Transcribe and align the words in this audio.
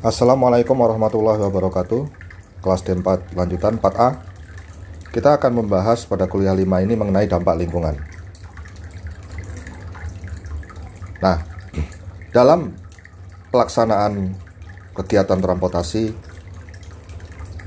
Assalamualaikum 0.00 0.80
warahmatullahi 0.80 1.44
wabarakatuh. 1.44 2.08
Kelas 2.64 2.80
D4 2.88 3.36
lanjutan 3.36 3.76
4A 3.76 4.16
Kita 5.12 5.36
akan 5.36 5.60
membahas 5.60 6.08
pada 6.08 6.24
kuliah 6.24 6.56
5 6.56 6.64
ini 6.88 6.96
mengenai 6.96 7.28
dampak 7.28 7.60
lingkungan. 7.60 8.00
Nah, 11.20 11.36
dalam 12.32 12.72
pelaksanaan 13.52 14.32
kegiatan 14.96 15.36
transportasi 15.36 16.16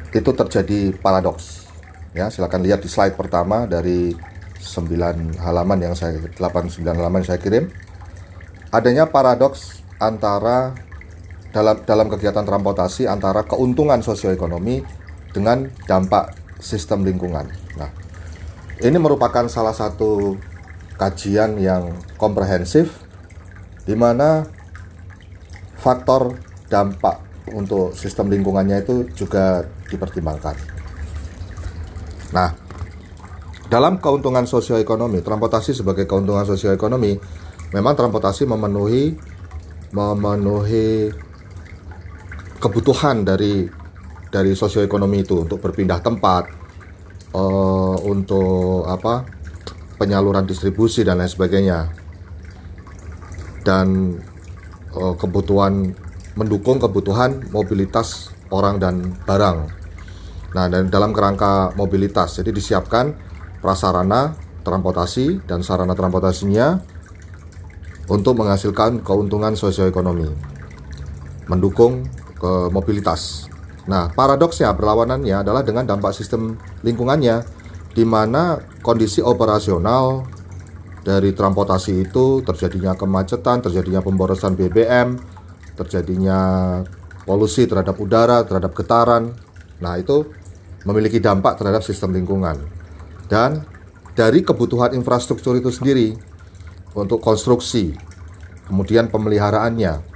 itu 0.10 0.32
terjadi 0.34 0.90
paradoks. 1.06 1.70
Ya 2.18 2.34
silakan 2.34 2.66
lihat 2.66 2.82
di 2.82 2.90
slide 2.90 3.14
pertama 3.14 3.70
dari 3.70 4.10
9 4.58 5.38
halaman 5.38 5.86
yang 5.86 5.94
saya 5.94 6.18
8 6.18 6.34
9 6.42 6.98
halaman 6.98 7.22
yang 7.22 7.30
saya 7.30 7.38
kirim. 7.38 7.70
Adanya 8.74 9.06
paradoks 9.06 9.86
antara 10.02 10.74
dalam 11.54 11.78
dalam 11.86 12.10
kegiatan 12.10 12.44
transportasi 12.44 13.06
antara 13.06 13.46
keuntungan 13.46 14.02
sosioekonomi 14.02 14.82
dengan 15.32 15.70
dampak 15.86 16.34
sistem 16.58 17.06
lingkungan. 17.06 17.46
Nah, 17.78 17.90
ini 18.82 18.98
merupakan 18.98 19.46
salah 19.46 19.72
satu 19.72 20.36
kajian 20.98 21.62
yang 21.62 21.94
komprehensif 22.18 23.06
di 23.86 23.94
mana 23.94 24.50
faktor 25.78 26.42
dampak 26.68 27.22
untuk 27.54 27.94
sistem 27.94 28.34
lingkungannya 28.34 28.82
itu 28.82 29.06
juga 29.14 29.68
dipertimbangkan. 29.94 30.56
Nah, 32.34 32.50
dalam 33.70 34.02
keuntungan 34.02 34.50
sosioekonomi, 34.50 35.22
transportasi 35.22 35.78
sebagai 35.78 36.10
keuntungan 36.10 36.50
sosioekonomi, 36.50 37.22
memang 37.76 37.94
transportasi 37.94 38.50
memenuhi 38.50 39.34
memenuhi 39.94 41.14
kebutuhan 42.64 43.28
dari 43.28 43.68
dari 44.32 44.56
sosioekonomi 44.56 45.28
itu 45.28 45.44
untuk 45.44 45.60
berpindah 45.60 46.00
tempat, 46.00 46.48
uh, 47.36 48.00
untuk 48.08 48.88
apa 48.88 49.28
penyaluran 50.00 50.48
distribusi 50.48 51.04
dan 51.04 51.20
lain 51.20 51.28
sebagainya, 51.28 51.92
dan 53.68 54.16
uh, 54.96 55.14
kebutuhan 55.20 55.92
mendukung 56.40 56.80
kebutuhan 56.80 57.44
mobilitas 57.52 58.32
orang 58.50 58.80
dan 58.80 59.12
barang. 59.28 59.70
Nah, 60.54 60.66
dan 60.72 60.90
dalam 60.90 61.12
kerangka 61.14 61.76
mobilitas, 61.78 62.40
jadi 62.40 62.50
disiapkan 62.54 63.14
prasarana 63.62 64.34
transportasi 64.64 65.46
dan 65.46 65.62
sarana 65.62 65.94
transportasinya 65.94 66.80
untuk 68.10 68.38
menghasilkan 68.38 69.02
keuntungan 69.06 69.54
sosioekonomi, 69.54 70.30
mendukung 71.50 72.06
ke 72.44 72.68
mobilitas. 72.68 73.48
Nah, 73.88 74.12
paradoksnya 74.12 74.76
berlawanannya 74.76 75.48
adalah 75.48 75.64
dengan 75.64 75.88
dampak 75.88 76.12
sistem 76.12 76.60
lingkungannya 76.84 77.40
di 77.96 78.04
mana 78.04 78.60
kondisi 78.84 79.24
operasional 79.24 80.28
dari 81.08 81.32
transportasi 81.32 82.04
itu 82.04 82.44
terjadinya 82.44 83.00
kemacetan, 83.00 83.64
terjadinya 83.64 84.04
pemborosan 84.04 84.60
BBM, 84.60 85.16
terjadinya 85.80 86.40
polusi 87.24 87.64
terhadap 87.64 87.96
udara, 87.96 88.44
terhadap 88.44 88.76
getaran. 88.76 89.32
Nah, 89.80 89.96
itu 89.96 90.28
memiliki 90.84 91.24
dampak 91.24 91.60
terhadap 91.60 91.84
sistem 91.84 92.12
lingkungan. 92.12 92.60
Dan 93.28 93.64
dari 94.16 94.44
kebutuhan 94.44 94.96
infrastruktur 94.96 95.56
itu 95.60 95.72
sendiri 95.72 96.16
untuk 96.96 97.20
konstruksi, 97.20 97.96
kemudian 98.68 99.10
pemeliharaannya, 99.10 100.13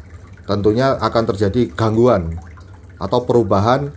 tentunya 0.48 0.96
akan 0.96 1.24
terjadi 1.36 1.70
gangguan 1.76 2.40
atau 2.98 3.22
perubahan 3.28 3.92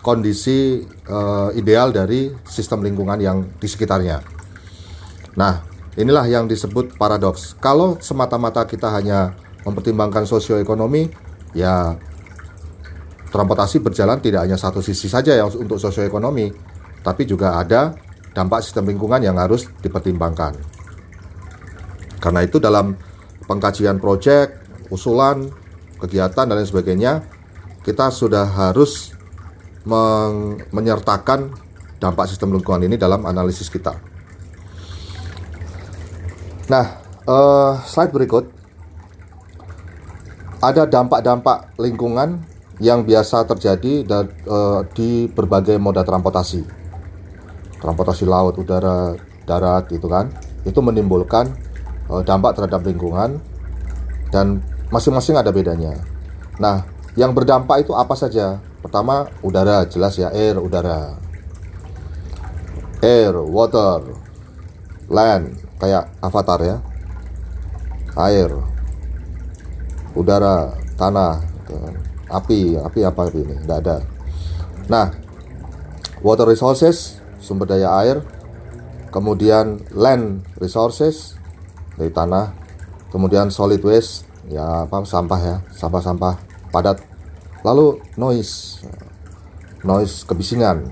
kondisi 0.00 0.80
uh, 1.10 1.52
ideal 1.52 1.92
dari 1.92 2.32
sistem 2.48 2.80
lingkungan 2.80 3.20
yang 3.20 3.44
di 3.60 3.68
sekitarnya. 3.68 4.24
Nah, 5.36 5.60
inilah 5.98 6.24
yang 6.24 6.48
disebut 6.48 6.96
paradoks. 6.96 7.58
Kalau 7.60 8.00
semata-mata 8.00 8.64
kita 8.64 8.88
hanya 8.88 9.36
mempertimbangkan 9.66 10.24
sosioekonomi, 10.24 11.12
ya 11.52 12.00
transportasi 13.28 13.84
berjalan 13.84 14.18
tidak 14.24 14.48
hanya 14.48 14.56
satu 14.56 14.80
sisi 14.80 15.06
saja 15.06 15.36
yang 15.36 15.52
untuk 15.52 15.76
sosioekonomi, 15.76 16.48
tapi 17.04 17.28
juga 17.28 17.60
ada 17.60 17.92
dampak 18.32 18.64
sistem 18.64 18.88
lingkungan 18.88 19.20
yang 19.20 19.36
harus 19.36 19.68
dipertimbangkan. 19.84 20.56
Karena 22.20 22.40
itu 22.40 22.56
dalam 22.56 22.96
pengkajian 23.44 24.00
proyek, 24.00 24.60
usulan, 24.88 25.48
kegiatan 26.00 26.48
dan 26.48 26.56
lain 26.56 26.66
sebagainya, 26.66 27.22
kita 27.84 28.08
sudah 28.08 28.48
harus 28.48 29.12
menyertakan 30.72 31.52
dampak 32.00 32.28
sistem 32.28 32.56
lingkungan 32.56 32.84
ini 32.84 32.96
dalam 32.96 33.24
analisis 33.24 33.68
kita. 33.68 33.96
Nah, 36.68 36.86
uh, 37.26 37.80
slide 37.84 38.14
berikut. 38.14 38.44
Ada 40.60 40.84
dampak-dampak 40.84 41.72
lingkungan 41.80 42.44
yang 42.84 43.04
biasa 43.08 43.48
terjadi 43.48 44.04
dan, 44.04 44.28
uh, 44.44 44.84
di 44.92 45.24
berbagai 45.28 45.80
moda 45.80 46.04
transportasi, 46.04 46.60
transportasi 47.80 48.28
laut, 48.28 48.60
udara, 48.60 49.16
darat, 49.48 49.88
itu 49.88 50.04
kan, 50.04 50.28
itu 50.68 50.76
menimbulkan 50.84 51.48
uh, 52.12 52.20
dampak 52.20 52.60
terhadap 52.60 52.84
lingkungan 52.84 53.40
dan 54.28 54.60
masing-masing 54.90 55.38
ada 55.38 55.54
bedanya. 55.54 55.94
Nah, 56.58 56.84
yang 57.14 57.34
berdampak 57.34 57.86
itu 57.86 57.94
apa 57.94 58.14
saja? 58.18 58.58
Pertama, 58.82 59.30
udara, 59.40 59.86
jelas 59.86 60.18
ya, 60.18 60.30
air, 60.34 60.58
udara. 60.58 61.16
Air, 63.00 63.32
water, 63.38 64.04
land, 65.08 65.56
kayak 65.80 66.10
avatar 66.20 66.60
ya. 66.60 66.76
Air, 68.18 68.50
udara, 70.12 70.74
tanah, 70.98 71.40
gitu 71.42 71.74
kan. 71.78 71.94
api, 72.30 72.60
api 72.78 73.00
apa 73.06 73.20
ini? 73.34 73.54
Tidak 73.62 73.78
ada. 73.78 74.02
Nah, 74.90 75.10
water 76.22 76.46
resources, 76.46 77.18
sumber 77.38 77.66
daya 77.66 77.90
air, 78.02 78.22
kemudian 79.10 79.82
land 79.90 80.46
resources 80.62 81.34
dari 81.98 82.14
tanah, 82.14 82.54
kemudian 83.10 83.50
solid 83.50 83.82
waste 83.82 84.29
ya 84.50 84.84
apa 84.84 85.06
sampah 85.06 85.40
ya 85.40 85.56
sampah-sampah 85.70 86.34
padat. 86.74 86.98
Lalu 87.62 88.02
noise 88.18 88.82
noise 89.86 90.26
kebisingan. 90.26 90.90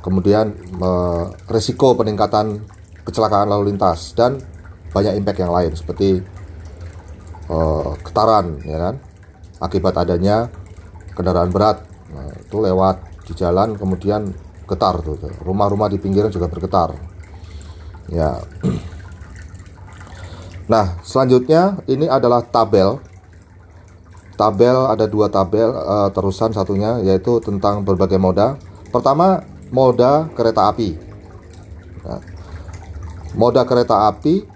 Kemudian 0.00 0.56
eh, 0.56 1.24
resiko 1.50 1.92
peningkatan 1.98 2.64
kecelakaan 3.04 3.50
lalu 3.50 3.74
lintas 3.74 4.16
dan 4.16 4.40
banyak 4.94 5.18
impact 5.18 5.38
yang 5.42 5.52
lain 5.52 5.72
seperti 5.76 6.22
eh, 7.50 7.90
getaran 8.06 8.62
ya 8.64 8.78
kan? 8.78 8.94
Akibat 9.60 9.92
adanya 10.00 10.48
kendaraan 11.12 11.52
berat 11.52 11.84
nah, 12.08 12.32
itu 12.32 12.56
lewat 12.64 12.96
di 13.28 13.36
jalan 13.36 13.76
kemudian 13.76 14.32
getar 14.64 15.02
tuh 15.04 15.18
rumah-rumah 15.44 15.90
di 15.90 15.98
pinggiran 15.98 16.32
juga 16.32 16.46
bergetar. 16.48 16.94
Ya 18.08 18.40
Nah, 20.70 21.02
selanjutnya 21.02 21.82
ini 21.90 22.06
adalah 22.06 22.46
tabel. 22.46 23.02
Tabel 24.38 24.86
ada 24.86 25.10
dua 25.10 25.26
tabel 25.26 25.74
uh, 25.74 26.08
terusan 26.14 26.54
satunya 26.54 27.02
yaitu 27.02 27.42
tentang 27.42 27.82
berbagai 27.82 28.22
moda. 28.22 28.54
Pertama, 28.94 29.42
moda 29.74 30.30
kereta 30.38 30.70
api. 30.70 30.94
Nah, 32.06 32.22
moda 33.34 33.66
kereta 33.66 34.06
api 34.14 34.46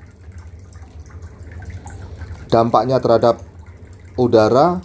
dampaknya 2.47 3.03
terhadap 3.03 3.43
udara 4.15 4.79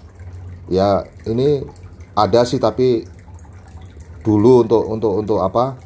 ya 0.66 1.06
ini 1.30 1.62
ada 2.18 2.42
sih 2.42 2.58
tapi 2.58 3.06
dulu 4.26 4.66
untuk 4.66 4.84
untuk 4.90 5.14
untuk 5.22 5.40
apa 5.46 5.78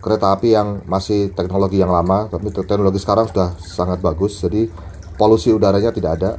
kereta 0.00 0.32
api 0.32 0.56
yang 0.56 0.80
masih 0.88 1.30
teknologi 1.36 1.76
yang 1.76 1.92
lama 1.92 2.26
tapi 2.32 2.48
teknologi 2.50 2.98
sekarang 2.98 3.28
sudah 3.28 3.54
sangat 3.60 4.00
bagus. 4.00 4.40
Jadi 4.40 4.66
polusi 5.20 5.52
udaranya 5.52 5.92
tidak 5.92 6.12
ada. 6.16 6.30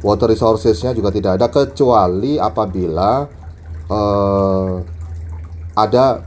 Water 0.00 0.32
resourcesnya 0.32 0.96
juga 0.96 1.12
tidak 1.12 1.36
ada 1.36 1.52
kecuali 1.52 2.40
apabila 2.40 3.28
uh, 3.90 4.80
ada 5.76 6.24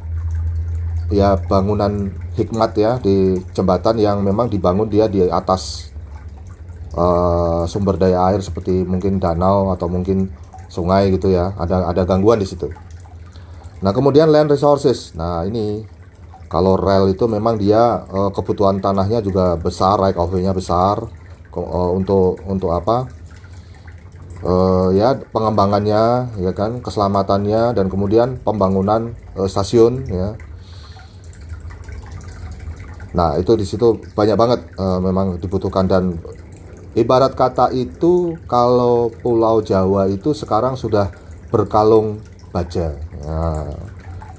ya 1.09 1.39
bangunan 1.41 2.13
hikmat 2.37 2.71
ya 2.77 2.91
di 3.01 3.39
jembatan 3.55 3.97
yang 3.97 4.21
memang 4.21 4.45
dibangun 4.45 4.85
dia 4.91 5.09
di 5.09 5.25
atas 5.25 5.89
uh, 6.93 7.65
sumber 7.65 7.97
daya 7.97 8.29
air 8.29 8.45
seperti 8.45 8.85
mungkin 8.85 9.17
danau 9.17 9.73
atau 9.73 9.89
mungkin 9.89 10.29
sungai 10.69 11.09
gitu 11.09 11.33
ya. 11.33 11.57
Ada 11.57 11.89
ada 11.89 12.01
gangguan 12.05 12.37
di 12.37 12.45
situ. 12.45 12.69
Nah 13.81 13.91
kemudian 13.91 14.29
land 14.29 14.53
resources, 14.53 15.11
nah 15.17 15.43
ini 15.43 15.83
kalau 16.53 16.77
rel 16.77 17.09
itu 17.09 17.25
memang 17.25 17.57
dia 17.57 18.05
uh, 18.05 18.29
kebutuhan 18.29 18.77
tanahnya 18.77 19.25
juga 19.25 19.57
besar, 19.57 19.97
right 19.97 20.13
of 20.13 20.29
way-nya 20.29 20.53
besar. 20.53 21.01
Uh, 21.53 21.89
untuk 21.97 22.41
untuk 22.49 22.73
apa? 22.73 23.09
uh, 24.43 24.89
ya 24.91 25.15
pengembangannya 25.31 26.35
ya 26.39 26.51
kan 26.51 26.83
keselamatannya 26.83 27.73
dan 27.73 27.87
kemudian 27.87 28.37
pembangunan 28.43 29.15
uh, 29.39 29.47
stasiun 29.47 30.05
ya. 30.11 30.35
Nah 33.13 33.37
itu 33.39 33.53
di 33.55 33.65
situ 33.65 33.97
banyak 34.13 34.37
banget 34.37 34.59
uh, 34.77 34.99
memang 34.99 35.39
dibutuhkan. 35.39 35.85
Dan 35.87 36.17
ibarat 36.97 37.37
kata 37.37 37.71
itu 37.71 38.37
kalau 38.49 39.09
Pulau 39.09 39.63
Jawa 39.63 40.09
itu 40.09 40.35
sekarang 40.35 40.75
sudah 40.75 41.13
berkalung 41.53 42.19
baja. 42.49 42.97
Ya, 43.23 43.41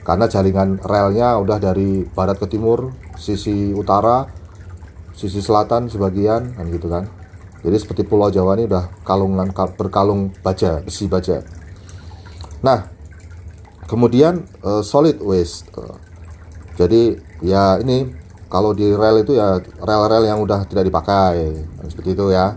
karena 0.04 0.28
jaringan 0.28 0.78
relnya 0.84 1.40
udah 1.40 1.58
dari 1.58 2.04
barat 2.04 2.36
ke 2.36 2.46
timur 2.46 2.92
sisi 3.16 3.72
utara 3.72 4.28
sisi 5.16 5.40
selatan 5.40 5.88
sebagian 5.88 6.54
kan 6.54 6.66
gitu 6.68 6.92
kan 6.92 7.08
jadi 7.64 7.80
seperti 7.80 8.04
Pulau 8.04 8.28
Jawa 8.28 8.60
ini 8.60 8.68
udah 8.68 8.92
kalungan 9.08 9.48
berkalung 9.80 10.36
baja, 10.44 10.84
besi 10.84 11.08
baja. 11.08 11.40
Nah, 12.60 12.92
kemudian 13.88 14.44
uh, 14.60 14.84
solid 14.84 15.16
waste. 15.24 15.72
Uh, 15.72 15.96
jadi 16.76 17.16
ya 17.40 17.80
ini 17.80 18.12
kalau 18.52 18.76
di 18.76 18.92
rel 18.92 19.24
itu 19.24 19.40
ya 19.40 19.64
rel-rel 19.80 20.28
yang 20.28 20.44
udah 20.44 20.68
tidak 20.68 20.92
dipakai, 20.92 21.56
seperti 21.88 22.12
itu 22.12 22.36
ya. 22.36 22.52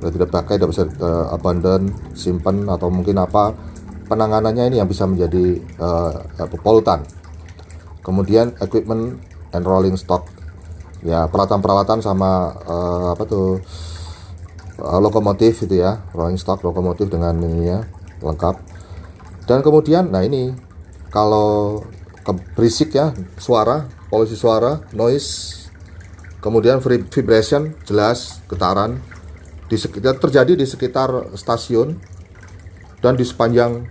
Udah 0.00 0.12
tidak 0.16 0.32
dipakai, 0.32 0.56
tidak 0.56 0.72
bisa 0.72 0.84
uh, 1.04 1.36
abandon, 1.36 1.92
simpan 2.16 2.64
atau 2.64 2.88
mungkin 2.88 3.20
apa 3.20 3.52
penanganannya 4.06 4.70
ini 4.70 4.76
yang 4.80 4.88
bisa 4.88 5.04
menjadi 5.04 5.60
uh, 5.82 6.46
polutan. 6.62 7.02
Kemudian 8.00 8.54
equipment 8.62 9.18
and 9.50 9.62
rolling 9.66 9.98
stock. 9.98 10.26
Ya, 11.04 11.28
peralatan-peralatan 11.28 12.02
sama 12.02 12.56
uh, 12.66 13.06
apa 13.14 13.22
tuh 13.28 13.60
uh, 14.80 15.00
lokomotif 15.00 15.64
itu 15.64 15.80
ya 15.80 16.04
rolling 16.12 16.40
stock 16.40 16.60
lokomotif 16.60 17.08
dengan 17.08 17.36
ini 17.40 17.68
ya 17.68 17.80
lengkap 18.20 18.56
dan 19.46 19.60
kemudian 19.60 20.10
nah 20.12 20.24
ini 20.24 20.52
kalau 21.12 21.80
berisik 22.58 22.92
ya 22.96 23.14
suara 23.38 23.86
polusi 24.10 24.34
suara 24.34 24.82
noise 24.92 25.70
kemudian 26.42 26.82
vibration 26.82 27.74
jelas 27.86 28.42
getaran 28.50 28.98
di 29.66 29.76
sekitar 29.78 30.18
terjadi 30.18 30.54
di 30.54 30.66
sekitar 30.66 31.34
stasiun 31.34 31.98
dan 33.02 33.14
di 33.14 33.22
sepanjang 33.26 33.86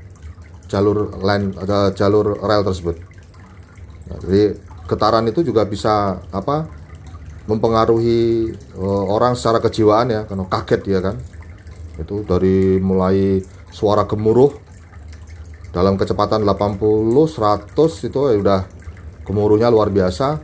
jalur 0.66 1.14
line 1.22 1.54
uh, 1.58 1.90
jalur 1.94 2.38
rel 2.42 2.64
tersebut. 2.66 2.96
Nah, 4.10 4.18
jadi 4.22 4.58
getaran 4.86 5.26
itu 5.30 5.42
juga 5.42 5.66
bisa 5.66 6.22
apa 6.30 6.70
mempengaruhi 7.46 8.54
uh, 8.78 9.06
orang 9.10 9.38
secara 9.38 9.62
kejiwaan 9.62 10.10
ya 10.10 10.22
karena 10.26 10.46
kaget 10.50 10.82
ya 10.90 11.00
kan. 11.02 11.16
Itu 11.96 12.26
dari 12.26 12.82
mulai 12.82 13.40
suara 13.72 14.04
gemuruh 14.10 14.52
dalam 15.72 16.00
kecepatan 16.00 16.48
80 16.48 16.80
100 16.80 18.08
itu 18.08 18.20
ya 18.32 18.36
udah 18.40 18.62
gemuruhnya 19.26 19.70
luar 19.70 19.94
biasa. 19.94 20.42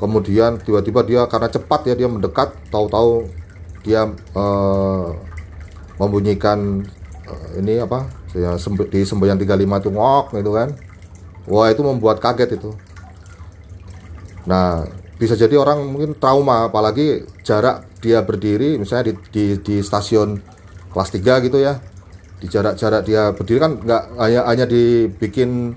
Kemudian 0.00 0.58
tiba-tiba 0.58 1.06
dia 1.06 1.22
karena 1.30 1.46
cepat 1.46 1.86
ya 1.86 1.94
dia 1.94 2.10
mendekat 2.10 2.58
tahu-tahu 2.74 3.30
dia 3.86 4.10
uh, 4.34 5.14
membunyikan 5.98 6.82
uh, 7.26 7.48
ini 7.58 7.78
apa 7.78 8.21
ya 8.32 8.56
di 8.88 9.00
semboyan 9.04 9.36
35 9.36 9.82
itu 9.82 9.90
ngok 9.92 10.26
gitu 10.36 10.50
kan. 10.56 10.68
Wah 11.48 11.68
itu 11.68 11.82
membuat 11.84 12.22
kaget 12.22 12.56
itu. 12.56 12.70
Nah 14.48 14.88
bisa 15.20 15.38
jadi 15.38 15.54
orang 15.60 15.86
mungkin 15.86 16.18
trauma 16.18 16.66
apalagi 16.66 17.28
jarak 17.46 17.86
dia 18.02 18.24
berdiri 18.26 18.74
misalnya 18.80 19.12
di, 19.12 19.14
di, 19.30 19.44
di 19.60 19.76
stasiun 19.84 20.40
kelas 20.90 21.10
3 21.12 21.46
gitu 21.46 21.58
ya. 21.60 21.78
Di 22.42 22.50
jarak-jarak 22.50 23.02
dia 23.06 23.30
berdiri 23.36 23.58
kan 23.62 23.72
nggak 23.78 24.02
hanya 24.18 24.40
hanya 24.48 24.66
dibikin 24.66 25.76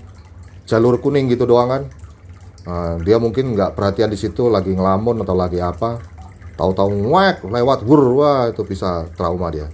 jalur 0.66 0.98
kuning 0.98 1.30
gitu 1.30 1.46
doang 1.46 1.70
kan. 1.70 1.82
Nah, 2.66 2.98
dia 2.98 3.22
mungkin 3.22 3.54
nggak 3.54 3.78
perhatian 3.78 4.10
di 4.10 4.18
situ 4.18 4.50
lagi 4.50 4.74
ngelamun 4.74 5.22
atau 5.22 5.38
lagi 5.38 5.62
apa. 5.62 6.02
Tahu-tahu 6.58 7.06
ngwek 7.06 7.46
lewat 7.46 7.86
wur 7.86 8.02
wah 8.16 8.50
itu 8.50 8.64
bisa 8.66 9.06
trauma 9.14 9.52
dia 9.52 9.70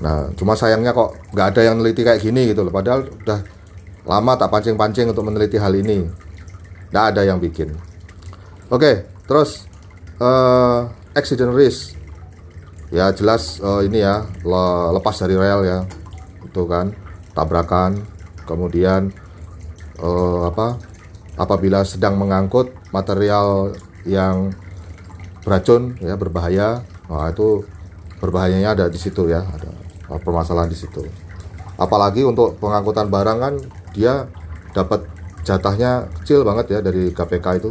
nah 0.00 0.32
cuma 0.32 0.56
sayangnya 0.56 0.96
kok 0.96 1.12
nggak 1.36 1.46
ada 1.56 1.60
yang 1.60 1.74
meneliti 1.76 2.02
kayak 2.02 2.24
gini 2.24 2.50
gitu 2.50 2.64
loh 2.64 2.72
padahal 2.72 3.04
udah 3.04 3.40
lama 4.08 4.32
tak 4.40 4.48
pancing-pancing 4.48 5.12
untuk 5.12 5.28
meneliti 5.28 5.60
hal 5.60 5.76
ini 5.76 6.08
nggak 6.88 7.04
ada 7.14 7.22
yang 7.28 7.36
bikin 7.36 7.76
Oke, 8.70 9.02
terus 9.26 9.66
uh, 10.22 10.86
accident 11.10 11.50
risk. 11.50 11.98
Ya 12.94 13.10
jelas 13.10 13.58
uh, 13.58 13.82
ini 13.82 13.98
ya 13.98 14.30
le 14.46 14.94
lepas 14.94 15.18
dari 15.18 15.34
rel 15.34 15.66
ya, 15.66 15.82
itu 16.46 16.62
kan 16.70 16.94
tabrakan. 17.34 17.98
Kemudian 18.46 19.10
uh, 19.98 20.46
apa? 20.46 20.78
Apabila 21.34 21.82
sedang 21.82 22.14
mengangkut 22.14 22.70
material 22.94 23.74
yang 24.06 24.54
beracun 25.42 25.98
ya 25.98 26.14
berbahaya, 26.14 26.86
nah 27.10 27.26
itu 27.26 27.66
berbahayanya 28.22 28.78
ada 28.78 28.86
di 28.86 29.02
situ 29.02 29.26
ya, 29.26 29.42
ada 29.42 29.74
permasalahan 30.18 30.66
di 30.66 30.78
situ. 30.78 31.06
Apalagi 31.78 32.26
untuk 32.26 32.58
pengangkutan 32.58 33.06
barang 33.06 33.38
kan 33.38 33.54
dia 33.94 34.26
dapat 34.74 35.06
jatahnya 35.46 36.10
kecil 36.20 36.42
banget 36.42 36.74
ya 36.74 36.78
dari 36.82 37.14
KPK 37.14 37.46
itu. 37.62 37.70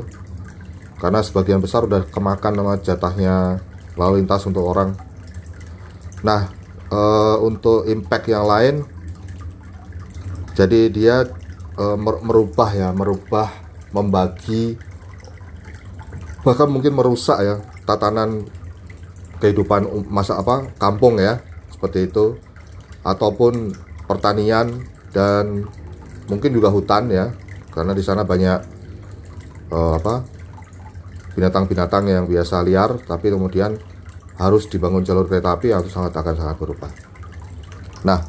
Karena 0.99 1.23
sebagian 1.23 1.59
besar 1.63 1.87
udah 1.87 2.07
kemakan 2.07 2.53
sama 2.59 2.73
jatahnya 2.79 3.59
lalu 3.99 4.23
lintas 4.23 4.43
untuk 4.47 4.63
orang. 4.67 4.95
Nah 6.23 6.51
e, 6.91 6.99
untuk 7.43 7.87
impact 7.87 8.25
yang 8.27 8.43
lain 8.43 8.83
jadi 10.57 10.81
dia 10.91 11.15
e, 11.79 11.85
merubah 11.99 12.69
ya 12.75 12.91
merubah 12.91 13.47
membagi 13.95 14.75
bahkan 16.43 16.67
mungkin 16.67 16.95
merusak 16.95 17.39
ya 17.41 17.55
tatanan 17.83 18.47
kehidupan 19.39 19.87
masa 20.11 20.39
apa 20.39 20.67
kampung 20.77 21.19
ya 21.19 21.39
seperti 21.79 22.11
itu 22.11 22.35
ataupun 23.07 23.71
pertanian 24.03 24.83
dan 25.15 25.63
mungkin 26.27 26.51
juga 26.51 26.67
hutan 26.67 27.07
ya 27.07 27.31
karena 27.71 27.95
di 27.95 28.03
sana 28.03 28.27
banyak 28.27 28.59
uh, 29.71 29.95
apa 29.95 30.27
binatang-binatang 31.39 32.11
yang 32.11 32.27
biasa 32.27 32.59
liar 32.67 32.99
tapi 33.07 33.31
kemudian 33.31 33.79
harus 34.35 34.67
dibangun 34.67 35.07
jalur 35.07 35.23
kereta 35.23 35.55
api 35.55 35.71
itu 35.71 35.87
sangat 35.87 36.15
akan 36.19 36.35
sangat 36.35 36.55
berubah. 36.59 36.91
Nah, 38.07 38.23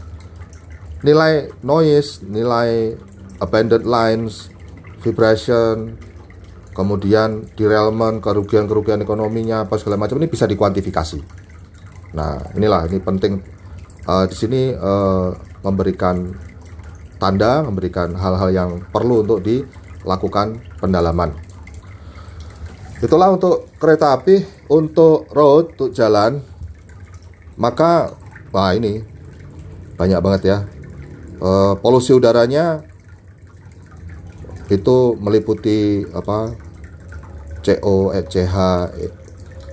nilai 1.06 1.50
noise, 1.62 2.22
nilai 2.26 2.98
abandoned 3.38 3.86
lines, 3.86 4.50
vibration, 5.02 5.94
kemudian 6.74 7.46
derailment, 7.54 8.18
kerugian-kerugian 8.18 9.06
ekonominya 9.06 9.66
apa 9.66 9.78
segala 9.78 10.02
macam 10.02 10.18
ini 10.18 10.26
bisa 10.26 10.50
dikuantifikasi. 10.50 11.49
Nah, 12.14 12.42
inilah 12.58 12.90
ini 12.90 12.98
penting 12.98 13.38
uh, 14.06 14.24
di 14.26 14.34
sini 14.34 14.74
uh, 14.74 15.34
memberikan 15.62 16.34
tanda, 17.20 17.60
memberikan 17.62 18.16
hal-hal 18.16 18.50
yang 18.50 18.70
perlu 18.88 19.22
untuk 19.22 19.44
dilakukan 19.44 20.58
pendalaman. 20.80 21.36
Itulah 23.00 23.32
untuk 23.32 23.68
kereta 23.80 24.16
api, 24.16 24.44
untuk 24.68 25.28
road, 25.32 25.76
untuk 25.76 25.92
jalan. 25.92 26.44
Maka, 27.60 28.12
wah 28.52 28.72
ini 28.76 29.00
banyak 30.00 30.20
banget 30.20 30.42
ya. 30.44 30.58
E, 31.40 31.48
polusi 31.80 32.12
udaranya 32.12 32.84
itu 34.68 35.16
meliputi 35.16 36.04
apa? 36.12 36.56
CO, 37.60 38.12
CH, 38.12 38.56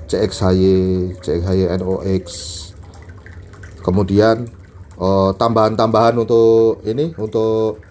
CXHY, 0.08 0.72
CXHY 1.20 1.68
NOx. 1.84 2.24
Kemudian 3.84 4.48
tambahan-tambahan 5.38 6.18
untuk 6.18 6.82
ini 6.88 7.14
untuk 7.20 7.84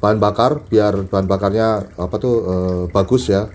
bahan 0.00 0.16
bakar 0.16 0.64
biar 0.64 1.04
bahan 1.04 1.28
bakarnya 1.28 1.92
apa 2.00 2.16
tuh 2.16 2.34
e, 2.40 2.54
bagus 2.88 3.28
ya. 3.28 3.50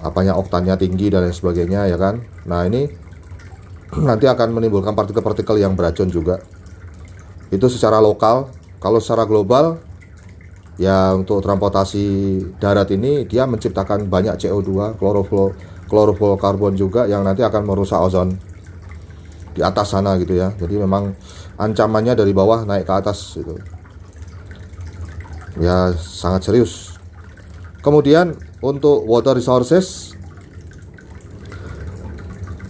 Apanya 0.00 0.38
oktannya 0.38 0.76
tinggi 0.78 1.10
dan 1.12 1.26
lain 1.26 1.34
sebagainya 1.34 1.90
ya 1.90 1.98
kan? 1.98 2.22
Nah 2.46 2.64
ini 2.64 2.86
nanti 4.08 4.24
akan 4.30 4.54
menimbulkan 4.54 4.96
partikel-partikel 4.96 5.60
yang 5.60 5.74
beracun 5.74 6.08
juga. 6.08 6.40
Itu 7.52 7.68
secara 7.68 8.00
lokal. 8.00 8.52
Kalau 8.76 9.00
secara 9.00 9.24
global 9.24 9.80
ya 10.76 11.16
untuk 11.16 11.40
transportasi 11.40 12.04
darat 12.60 12.92
ini 12.92 13.24
dia 13.24 13.48
menciptakan 13.48 14.06
banyak 14.06 14.36
CO2 14.36 15.00
klorofluorokarbon 15.86 16.74
juga 16.74 17.06
yang 17.06 17.22
nanti 17.22 17.46
akan 17.46 17.62
merusak 17.62 17.98
ozon 17.98 18.34
di 19.56 19.64
atas 19.64 19.96
sana 19.96 20.18
gitu 20.20 20.36
ya. 20.36 20.52
Jadi 20.54 20.76
memang 20.76 21.16
ancamannya 21.56 22.12
dari 22.12 22.36
bawah 22.36 22.68
naik 22.68 22.84
ke 22.84 22.94
atas 22.94 23.40
itu 23.40 23.56
ya 25.56 25.92
sangat 25.96 26.44
serius. 26.44 26.96
Kemudian 27.80 28.36
untuk 28.60 29.06
water 29.06 29.38
resources 29.38 30.12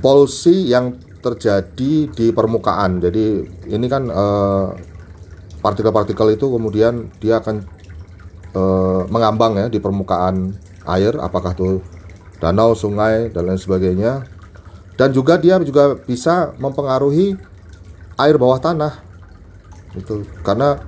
polusi 0.05 0.71
yang 0.71 0.95
terjadi 1.25 2.07
di 2.07 2.27
permukaan. 2.31 3.03
Jadi 3.03 3.43
ini 3.67 3.87
kan 3.91 4.07
eh, 4.07 4.67
partikel-partikel 5.59 6.39
itu 6.39 6.47
kemudian 6.47 7.11
dia 7.19 7.43
akan 7.43 7.67
eh, 8.55 9.03
mengambang 9.11 9.59
ya 9.59 9.67
di 9.67 9.83
permukaan 9.83 10.55
air, 10.87 11.19
apakah 11.19 11.51
itu 11.59 11.83
danau, 12.43 12.77
sungai 12.77 13.33
dan 13.33 13.49
lain 13.49 13.61
sebagainya. 13.61 14.25
Dan 14.97 15.13
juga 15.13 15.37
dia 15.37 15.61
juga 15.61 15.97
bisa 15.97 16.57
mempengaruhi 16.57 17.37
air 18.17 18.37
bawah 18.41 18.57
tanah. 18.57 18.97
Itu 19.93 20.25
karena 20.41 20.81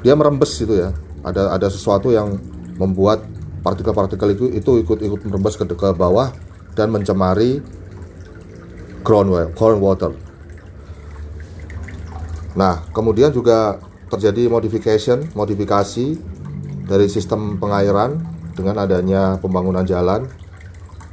dia 0.00 0.16
merembes 0.16 0.56
itu 0.60 0.80
ya. 0.80 0.96
Ada 1.20 1.52
ada 1.60 1.68
sesuatu 1.68 2.08
yang 2.08 2.40
membuat 2.80 3.20
partikel-partikel 3.60 4.32
itu 4.32 4.44
itu 4.56 4.70
ikut-ikut 4.80 5.20
merembes 5.28 5.60
ke, 5.60 5.68
ke 5.68 5.88
bawah 5.92 6.32
dan 6.72 6.88
mencemari 6.88 7.60
ground 9.04 9.52
groundwater. 9.52 10.16
Nah, 12.56 12.82
kemudian 12.90 13.30
juga 13.30 13.78
terjadi 14.10 14.50
modification, 14.50 15.22
modifikasi 15.38 16.18
dari 16.88 17.06
sistem 17.06 17.62
pengairan 17.62 18.18
dengan 18.58 18.82
adanya 18.82 19.38
pembangunan 19.38 19.86
jalan. 19.86 20.26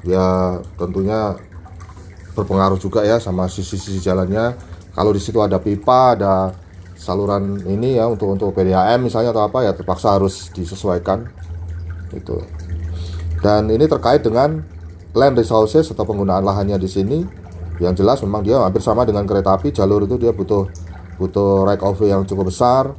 Ya, 0.08 0.58
tentunya 0.80 1.36
berpengaruh 2.32 2.80
juga 2.80 3.04
ya 3.04 3.20
sama 3.20 3.52
sisi-sisi 3.52 4.00
jalannya. 4.00 4.56
Kalau 4.96 5.12
di 5.12 5.20
situ 5.20 5.44
ada 5.44 5.60
pipa, 5.60 6.16
ada 6.16 6.56
saluran 6.96 7.62
ini 7.68 8.00
ya 8.00 8.10
untuk 8.10 8.34
untuk 8.34 8.56
PDAM 8.56 9.04
misalnya 9.04 9.36
atau 9.36 9.46
apa 9.46 9.68
ya 9.68 9.76
terpaksa 9.76 10.16
harus 10.16 10.50
disesuaikan 10.56 11.28
itu. 12.16 12.40
Dan 13.44 13.70
ini 13.70 13.86
terkait 13.86 14.26
dengan 14.26 14.64
land 15.14 15.36
resources 15.38 15.90
atau 15.94 16.06
penggunaan 16.06 16.42
lahannya 16.42 16.78
di 16.82 16.90
sini 16.90 17.20
yang 17.78 17.94
jelas 17.94 18.22
memang 18.26 18.42
dia 18.42 18.58
hampir 18.58 18.82
sama 18.82 19.06
dengan 19.06 19.26
kereta 19.30 19.54
api 19.54 19.70
jalur 19.70 20.06
itu 20.10 20.18
dia 20.18 20.34
butuh 20.34 20.66
butuh 21.22 21.66
right 21.66 21.82
of 21.82 21.98
way 22.02 22.10
yang 22.10 22.26
cukup 22.26 22.50
besar 22.50 22.94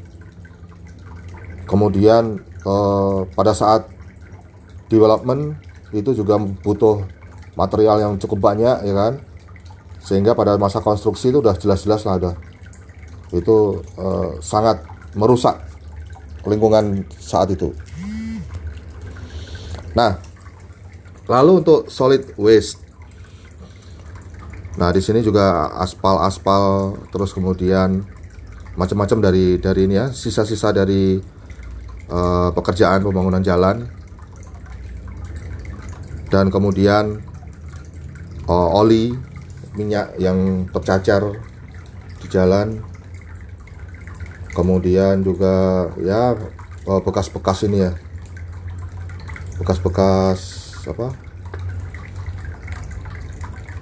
kemudian 1.67 2.39
eh, 2.43 3.19
pada 3.35 3.55
saat 3.55 3.91
development 4.87 5.59
itu 5.93 6.11
juga 6.13 6.37
butuh 6.39 7.05
material 7.57 8.03
yang 8.03 8.13
cukup 8.21 8.53
banyak 8.53 8.85
ya 8.85 8.95
kan? 8.95 9.13
Sehingga 10.05 10.33
pada 10.33 10.57
masa 10.57 10.81
konstruksi 10.81 11.33
itu 11.33 11.45
udah 11.45 11.57
jelas-jelas 11.57 12.05
lah 12.09 12.17
ada 12.17 12.33
itu 13.29 13.85
eh, 14.01 14.31
sangat 14.41 14.81
merusak 15.13 15.61
lingkungan 16.49 17.05
saat 17.21 17.53
itu. 17.53 17.77
Nah 19.93 20.17
lalu 21.29 21.61
untuk 21.61 21.93
solid 21.93 22.25
waste. 22.41 22.89
Nah, 24.79 24.95
di 24.95 25.03
sini 25.03 25.27
juga 25.27 25.75
aspal-aspal 25.75 26.95
terus 27.11 27.35
kemudian 27.35 28.07
macam-macam 28.79 29.19
dari 29.19 29.59
dari 29.59 29.91
ini 29.91 29.99
ya, 29.99 30.07
sisa-sisa 30.15 30.71
dari 30.71 31.19
uh, 32.09 32.55
pekerjaan 32.55 33.03
pembangunan 33.03 33.43
jalan. 33.43 33.91
Dan 36.29 36.53
kemudian 36.53 37.25
uh, 38.49 38.69
oli 38.77 39.17
minyak 39.77 40.17
yang 40.21 40.69
tercacar 40.71 41.25
di 42.21 42.27
jalan. 42.29 42.85
Kemudian 44.53 45.23
juga 45.23 45.87
ya 46.03 46.35
bekas 46.85 47.31
bekas-bekas 47.33 47.59
ini 47.69 47.79
ya. 47.89 47.93
Bekas-bekas 49.61 50.41
apa? 50.89 51.29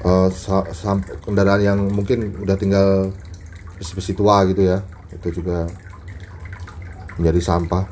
uh, 0.07 0.29
kendaraan 1.27 1.63
yang 1.63 1.79
mungkin 1.91 2.39
udah 2.47 2.57
tinggal 2.59 3.11
besi-besi 3.77 4.15
tua 4.15 4.47
gitu 4.49 4.63
ya 4.65 4.81
itu 5.13 5.43
juga 5.43 5.67
menjadi 7.19 7.41
sampah 7.43 7.85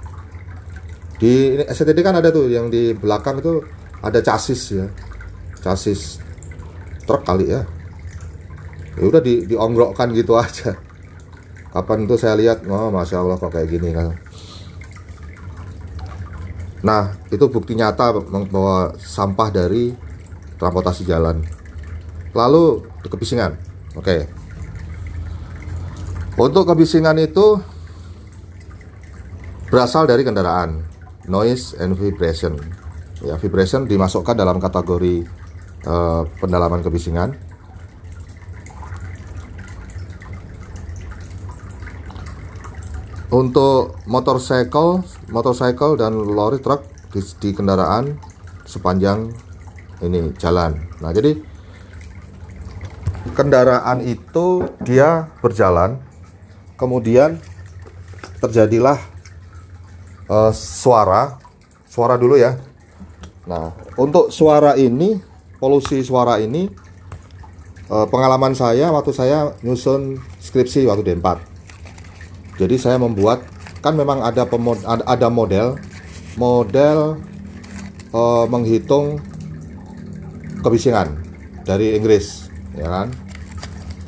di 1.19 1.59
STD 1.65 2.01
kan 2.05 2.19
ada 2.19 2.31
tuh 2.31 2.51
yang 2.51 2.69
di 2.69 2.93
belakang 2.95 3.41
itu 3.41 3.63
ada 4.05 4.21
chassis 4.21 4.77
ya. 4.77 4.87
Chassis 5.65 6.21
truk 7.09 7.25
kali 7.25 7.49
ya. 7.49 7.65
Ya 9.01 9.05
udah 9.09 9.25
di 9.25 9.49
diongrokkan 9.49 10.13
gitu 10.13 10.37
aja. 10.45 10.77
Kapan 11.73 12.07
itu 12.07 12.15
saya 12.21 12.39
lihat 12.39 12.63
oh 12.69 12.93
masya 12.93 13.25
Allah 13.25 13.41
kok 13.41 13.51
kayak 13.51 13.67
gini 13.73 13.91
kan? 13.91 14.15
Nah 16.85 17.17
itu 17.33 17.49
bukti 17.49 17.73
nyata 17.75 18.13
bahwa 18.53 18.93
sampah 19.01 19.49
dari 19.49 19.97
transportasi 20.61 21.09
jalan. 21.09 21.41
Lalu 22.37 22.85
kebisingan. 23.09 23.57
Oke. 23.97 24.05
Okay. 24.05 24.23
untuk 26.35 26.67
kebisingan 26.67 27.15
itu 27.23 27.63
berasal 29.71 30.05
dari 30.07 30.27
kendaraan. 30.27 30.83
Noise 31.25 31.73
and 31.81 31.97
vibration 31.97 32.84
ya 33.25 33.41
vibration 33.41 33.89
dimasukkan 33.89 34.37
dalam 34.37 34.61
kategori 34.61 35.25
uh, 35.89 36.29
pendalaman 36.39 36.85
kebisingan. 36.85 37.33
Untuk 43.35 43.99
motorcycle 44.07 45.03
motorcycle 45.33 45.99
dan 45.99 46.15
lori 46.15 46.63
truk 46.63 46.87
di, 47.11 47.19
di 47.43 47.51
kendaraan 47.51 48.15
sepanjang 48.63 49.35
ini 50.07 50.31
jalan. 50.39 50.79
Nah 51.03 51.11
jadi 51.11 51.35
kendaraan 53.35 54.07
itu 54.07 54.69
dia 54.87 55.27
berjalan 55.43 55.99
kemudian 56.79 57.43
terjadilah 58.39 59.03
uh, 60.31 60.53
suara. 60.55 61.43
Suara 61.91 62.19
dulu 62.19 62.35
ya 62.35 62.59
nah 63.45 63.73
untuk 64.01 64.33
suara 64.33 64.77
ini 64.77 65.21
polusi 65.61 66.01
suara 66.01 66.41
ini 66.41 66.69
uh, 67.93 68.07
pengalaman 68.09 68.57
saya 68.57 68.89
waktu 68.89 69.13
saya 69.13 69.53
nyusun 69.61 70.17
skripsi 70.41 70.89
waktu 70.89 71.13
D4 71.13 71.55
jadi 72.55 72.77
saya 72.79 72.97
membuat 73.03 73.43
kan 73.85 73.93
memang 73.93 74.25
ada 74.25 74.49
pemod, 74.49 74.81
ada 74.87 75.29
model 75.29 75.77
model 76.41 77.21
uh, 78.15 78.47
menghitung 78.49 79.21
kebisingan 80.65 81.21
dari 81.67 81.93
Inggris 81.99 82.49
ya 82.73 82.89
kan? 82.89 83.09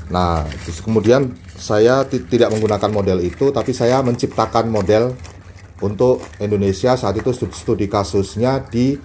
Nah 0.09 0.47
kemudian 0.81 1.35
saya 1.57 2.07
tidak 2.09 2.53
menggunakan 2.55 2.91
model 2.93 3.19
itu 3.21 3.51
tapi 3.51 3.75
saya 3.75 4.01
menciptakan 4.01 4.71
model 4.71 5.13
untuk 5.83 6.25
Indonesia 6.41 6.97
saat 6.97 7.21
itu 7.21 7.35
studi 7.53 7.85
kasusnya 7.91 8.65
di 8.65 8.97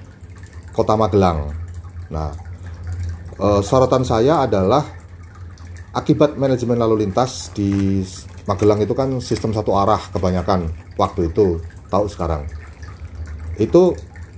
Kota 0.71 0.95
Magelang 0.95 1.51
nah 2.11 2.31
e, 3.39 3.47
sorotan 3.63 4.03
saya 4.03 4.43
adalah 4.43 4.83
akibat 5.95 6.35
manajemen 6.35 6.79
lalu 6.79 7.07
lintas 7.07 7.51
di 7.55 8.01
Magelang 8.47 8.81
itu 8.81 8.91
kan 8.97 9.21
sistem 9.21 9.53
satu 9.53 9.77
arah 9.77 10.01
kebanyakan 10.11 10.71
waktu 10.97 11.31
itu 11.31 11.61
tahu 11.91 12.05
sekarang 12.09 12.47
itu 13.59 13.93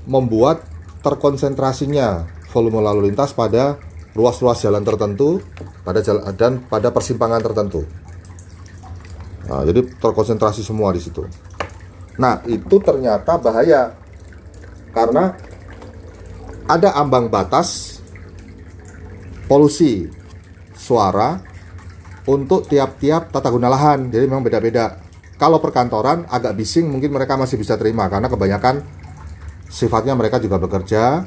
membuat 0.10 0.66
terkonsentrasinya 1.04 2.28
volume 2.52 2.84
lalu 2.84 3.12
lintas 3.12 3.32
pada 3.32 3.80
ruas-ruas 4.14 4.62
jalan 4.62 4.86
tertentu 4.86 5.42
pada 5.84 6.00
jalan 6.00 6.24
dan 6.38 6.64
pada 6.64 6.90
persimpangan 6.94 7.44
tertentu. 7.44 7.84
Nah, 9.50 9.68
jadi 9.68 9.84
terkonsentrasi 10.00 10.64
semua 10.64 10.96
di 10.96 11.04
situ. 11.04 11.28
Nah, 12.16 12.40
itu 12.48 12.80
ternyata 12.80 13.36
bahaya 13.36 13.92
karena 14.96 15.36
ada 16.68 16.96
ambang 16.96 17.28
batas 17.28 18.00
polusi 19.48 20.08
suara 20.78 21.40
untuk 22.28 22.68
tiap-tiap 22.68 23.32
tata 23.32 23.52
guna 23.52 23.68
lahan. 23.68 24.08
Jadi 24.12 24.26
memang 24.28 24.44
beda-beda. 24.44 25.00
Kalau 25.36 25.60
perkantoran 25.60 26.24
agak 26.32 26.56
bising 26.56 26.88
mungkin 26.88 27.12
mereka 27.12 27.36
masih 27.36 27.60
bisa 27.60 27.76
terima 27.76 28.08
karena 28.08 28.32
kebanyakan 28.32 28.80
sifatnya 29.68 30.14
mereka 30.14 30.38
juga 30.38 30.62
bekerja 30.62 31.26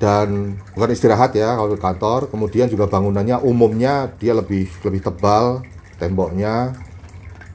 dan 0.00 0.56
bukan 0.72 0.90
istirahat 0.96 1.36
ya 1.36 1.60
kalau 1.60 1.76
di 1.76 1.78
kantor 1.78 2.20
kemudian 2.32 2.72
juga 2.72 2.88
bangunannya 2.88 3.44
umumnya 3.44 4.08
dia 4.16 4.32
lebih 4.32 4.64
lebih 4.80 5.04
tebal 5.04 5.60
temboknya 6.00 6.72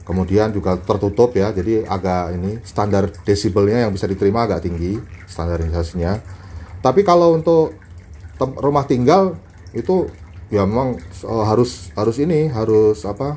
kemudian 0.06 0.54
juga 0.54 0.78
tertutup 0.78 1.34
ya 1.34 1.50
jadi 1.50 1.82
agak 1.90 2.38
ini 2.38 2.62
standar 2.62 3.10
desibelnya 3.26 3.82
yang 3.82 3.90
bisa 3.90 4.06
diterima 4.06 4.46
agak 4.46 4.62
tinggi 4.62 4.94
standarisasinya 5.26 6.22
tapi 6.86 7.02
kalau 7.02 7.34
untuk 7.34 7.74
rumah 8.38 8.86
tinggal 8.86 9.34
itu 9.74 10.06
ya 10.54 10.62
memang 10.62 10.94
uh, 11.26 11.42
harus 11.42 11.90
harus 11.98 12.22
ini 12.22 12.46
harus 12.46 13.02
apa 13.02 13.34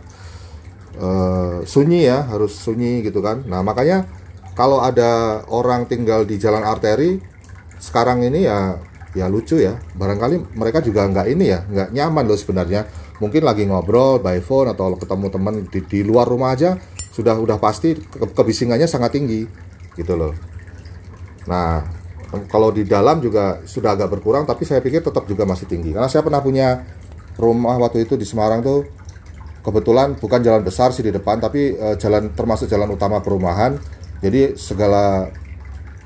uh, 1.01 1.65
sunyi 1.65 2.05
ya 2.05 2.29
harus 2.29 2.53
sunyi 2.53 3.01
gitu 3.01 3.25
kan. 3.25 3.41
Nah 3.49 3.65
makanya 3.65 4.05
kalau 4.53 4.85
ada 4.85 5.41
orang 5.49 5.89
tinggal 5.89 6.29
di 6.29 6.37
jalan 6.37 6.61
arteri 6.61 7.17
sekarang 7.81 8.21
ini 8.21 8.45
ya 8.45 8.77
ya 9.17 9.25
lucu 9.25 9.57
ya. 9.57 9.81
Barangkali 9.97 10.53
mereka 10.53 10.85
juga 10.85 11.09
nggak 11.09 11.27
ini 11.33 11.45
ya 11.49 11.65
nggak 11.65 11.89
nyaman 11.89 12.29
loh 12.29 12.37
sebenarnya. 12.37 12.85
Mungkin 13.17 13.41
lagi 13.41 13.65
ngobrol 13.65 14.21
by 14.21 14.39
phone 14.45 14.69
atau 14.69 14.93
ketemu 14.93 15.27
teman 15.33 15.53
di, 15.67 15.79
di 15.83 15.99
luar 16.05 16.29
rumah 16.29 16.53
aja 16.53 16.77
sudah 17.11 17.35
udah 17.35 17.57
pasti 17.57 17.97
ke, 17.97 18.31
kebisingannya 18.31 18.85
sangat 18.85 19.17
tinggi 19.17 19.43
gitu 19.97 20.13
loh. 20.15 20.31
Nah, 21.49 21.83
kalau 22.29 22.69
di 22.69 22.85
dalam 22.85 23.17
juga 23.17 23.65
sudah 23.65 23.97
agak 23.97 24.13
berkurang 24.13 24.45
tapi 24.45 24.61
saya 24.61 24.85
pikir 24.85 25.01
tetap 25.01 25.25
juga 25.25 25.49
masih 25.49 25.65
tinggi. 25.65 25.89
Karena 25.89 26.05
saya 26.05 26.21
pernah 26.21 26.41
punya 26.45 26.85
rumah 27.41 27.73
waktu 27.81 28.05
itu 28.05 28.13
di 28.13 28.25
Semarang 28.27 28.61
tuh 28.61 28.85
kebetulan 29.65 30.13
bukan 30.13 30.39
jalan 30.45 30.61
besar 30.61 30.93
sih 30.93 31.01
di 31.01 31.09
depan 31.09 31.41
tapi 31.41 31.73
uh, 31.73 31.97
jalan 31.97 32.29
termasuk 32.37 32.69
jalan 32.69 32.93
utama 32.93 33.17
perumahan. 33.25 33.81
Jadi 34.21 34.53
segala 34.61 35.25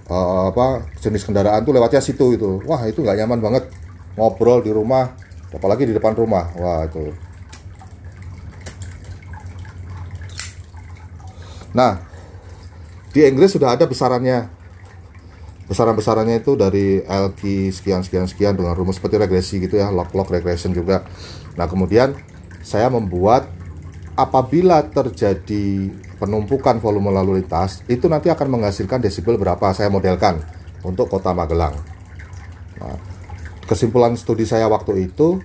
uh, 0.08 0.48
apa 0.48 0.88
jenis 1.04 1.28
kendaraan 1.28 1.68
tuh 1.68 1.76
lewatnya 1.76 2.00
situ 2.00 2.40
itu 2.40 2.64
wah 2.64 2.80
itu 2.88 3.04
nggak 3.04 3.20
nyaman 3.20 3.40
banget 3.44 3.64
ngobrol 4.16 4.64
di 4.64 4.72
rumah 4.72 5.12
apalagi 5.52 5.92
di 5.92 5.94
depan 5.94 6.16
rumah. 6.16 6.56
Wah 6.56 6.88
itu. 6.88 7.12
Nah 11.76 12.00
di 13.12 13.28
Inggris 13.28 13.52
sudah 13.52 13.76
ada 13.76 13.84
besarannya 13.84 14.63
besaran-besarannya 15.68 16.44
itu 16.44 16.60
dari 16.60 17.00
LQ 17.04 17.72
sekian 17.72 18.04
sekian 18.04 18.28
sekian 18.28 18.54
dengan 18.60 18.76
rumus 18.76 19.00
seperti 19.00 19.16
regresi 19.16 19.56
gitu 19.64 19.80
ya 19.80 19.90
log 19.90 20.12
log 20.12 20.28
regression 20.28 20.76
juga. 20.76 21.08
Nah 21.56 21.66
kemudian 21.72 22.16
saya 22.64 22.92
membuat 22.92 23.48
apabila 24.14 24.84
terjadi 24.86 25.90
penumpukan 26.20 26.80
volume 26.80 27.12
lalu 27.12 27.44
lintas 27.44 27.82
itu 27.90 28.08
nanti 28.08 28.32
akan 28.32 28.48
menghasilkan 28.60 29.02
desibel 29.04 29.36
berapa 29.36 29.74
saya 29.76 29.90
modelkan 29.92 30.40
untuk 30.84 31.12
kota 31.12 31.36
Magelang. 31.36 31.76
Nah, 32.80 32.96
kesimpulan 33.68 34.16
studi 34.20 34.44
saya 34.48 34.68
waktu 34.68 35.12
itu 35.12 35.40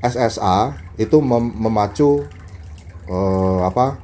SSA 0.00 0.76
itu 0.96 1.20
mem 1.20 1.52
memacu 1.56 2.24
eh, 3.08 3.60
apa 3.64 4.00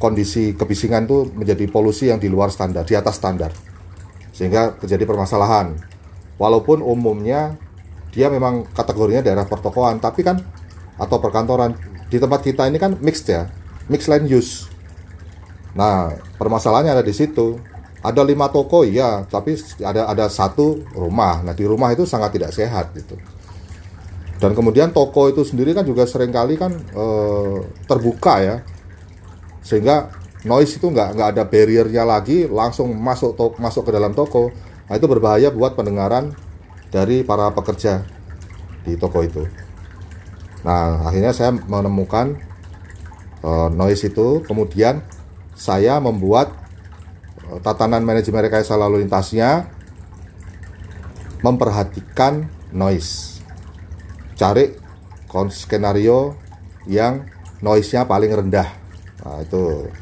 kondisi 0.00 0.56
kebisingan 0.56 1.08
itu 1.08 1.28
menjadi 1.32 1.64
polusi 1.68 2.08
yang 2.12 2.20
di 2.20 2.28
luar 2.28 2.52
standar 2.52 2.84
di 2.84 2.92
atas 2.92 3.16
standar 3.16 3.63
sehingga 4.34 4.74
terjadi 4.82 5.06
permasalahan. 5.06 5.78
Walaupun 6.34 6.82
umumnya 6.82 7.54
dia 8.10 8.26
memang 8.26 8.66
kategorinya 8.74 9.22
daerah 9.22 9.46
pertokoan 9.46 10.02
tapi 10.02 10.26
kan 10.26 10.42
atau 10.98 11.22
perkantoran 11.22 11.78
di 12.10 12.18
tempat 12.18 12.42
kita 12.42 12.66
ini 12.66 12.78
kan 12.78 12.98
mixed 12.98 13.30
ya 13.30 13.46
mixed 13.86 14.10
land 14.10 14.26
use. 14.26 14.66
Nah 15.78 16.10
permasalahannya 16.36 17.00
ada 17.00 17.04
di 17.06 17.14
situ. 17.14 17.58
Ada 18.04 18.20
lima 18.20 18.52
toko 18.52 18.84
iya 18.84 19.24
tapi 19.24 19.56
ada 19.80 20.10
ada 20.10 20.28
satu 20.28 20.82
rumah. 20.92 21.40
Nah 21.40 21.56
di 21.56 21.64
rumah 21.64 21.88
itu 21.94 22.04
sangat 22.04 22.36
tidak 22.36 22.52
sehat 22.52 22.92
gitu. 22.92 23.16
Dan 24.36 24.52
kemudian 24.52 24.92
toko 24.92 25.32
itu 25.32 25.40
sendiri 25.40 25.72
kan 25.72 25.88
juga 25.88 26.04
sering 26.04 26.28
kali 26.28 26.60
kan 26.60 26.74
e, 26.74 27.04
terbuka 27.88 28.44
ya 28.44 28.56
sehingga 29.64 30.12
noise 30.44 30.76
itu 30.76 30.86
nggak 30.92 31.16
nggak 31.16 31.28
ada 31.36 31.42
barriernya 31.48 32.04
lagi 32.04 32.44
langsung 32.48 32.92
masuk 32.94 33.36
to 33.36 33.56
masuk 33.56 33.88
ke 33.88 33.92
dalam 33.92 34.12
toko 34.12 34.52
nah, 34.88 34.94
itu 34.96 35.06
berbahaya 35.08 35.48
buat 35.48 35.76
pendengaran 35.76 36.36
dari 36.92 37.24
para 37.24 37.50
pekerja 37.50 38.04
di 38.84 38.94
toko 39.00 39.24
itu 39.24 39.42
nah 40.64 41.08
akhirnya 41.08 41.32
saya 41.32 41.52
menemukan 41.52 42.40
e, 43.44 43.50
noise 43.72 44.08
itu 44.08 44.40
kemudian 44.44 45.04
saya 45.56 46.00
membuat 46.00 46.52
tatanan 47.60 48.00
manajemen 48.02 48.48
rekayasa 48.48 48.74
lalu 48.74 49.04
lintasnya 49.04 49.68
memperhatikan 51.44 52.48
noise. 52.72 53.44
Cari 54.34 54.72
skenario 55.52 56.38
yang 56.88 57.28
noise-nya 57.60 58.08
paling 58.08 58.32
rendah. 58.32 58.68
Nah, 59.20 59.44
itu. 59.44 59.92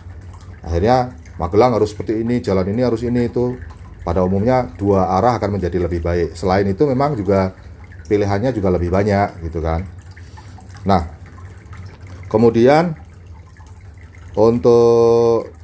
Akhirnya 0.63 1.23
Magelang 1.41 1.75
harus 1.75 1.97
seperti 1.97 2.21
ini, 2.21 2.45
jalan 2.45 2.69
ini 2.69 2.85
harus 2.85 3.01
ini 3.03 3.27
itu. 3.27 3.57
Pada 4.03 4.27
umumnya 4.27 4.67
dua 4.75 5.15
arah 5.15 5.39
akan 5.39 5.59
menjadi 5.59 5.79
lebih 5.79 6.03
baik. 6.03 6.35
Selain 6.35 6.67
itu 6.67 6.83
memang 6.91 7.15
juga 7.15 7.55
pilihannya 8.11 8.51
juga 8.51 8.69
lebih 8.75 8.91
banyak 8.91 9.47
gitu 9.47 9.63
kan. 9.63 9.87
Nah, 10.83 11.07
kemudian 12.27 12.99
untuk 14.35 15.55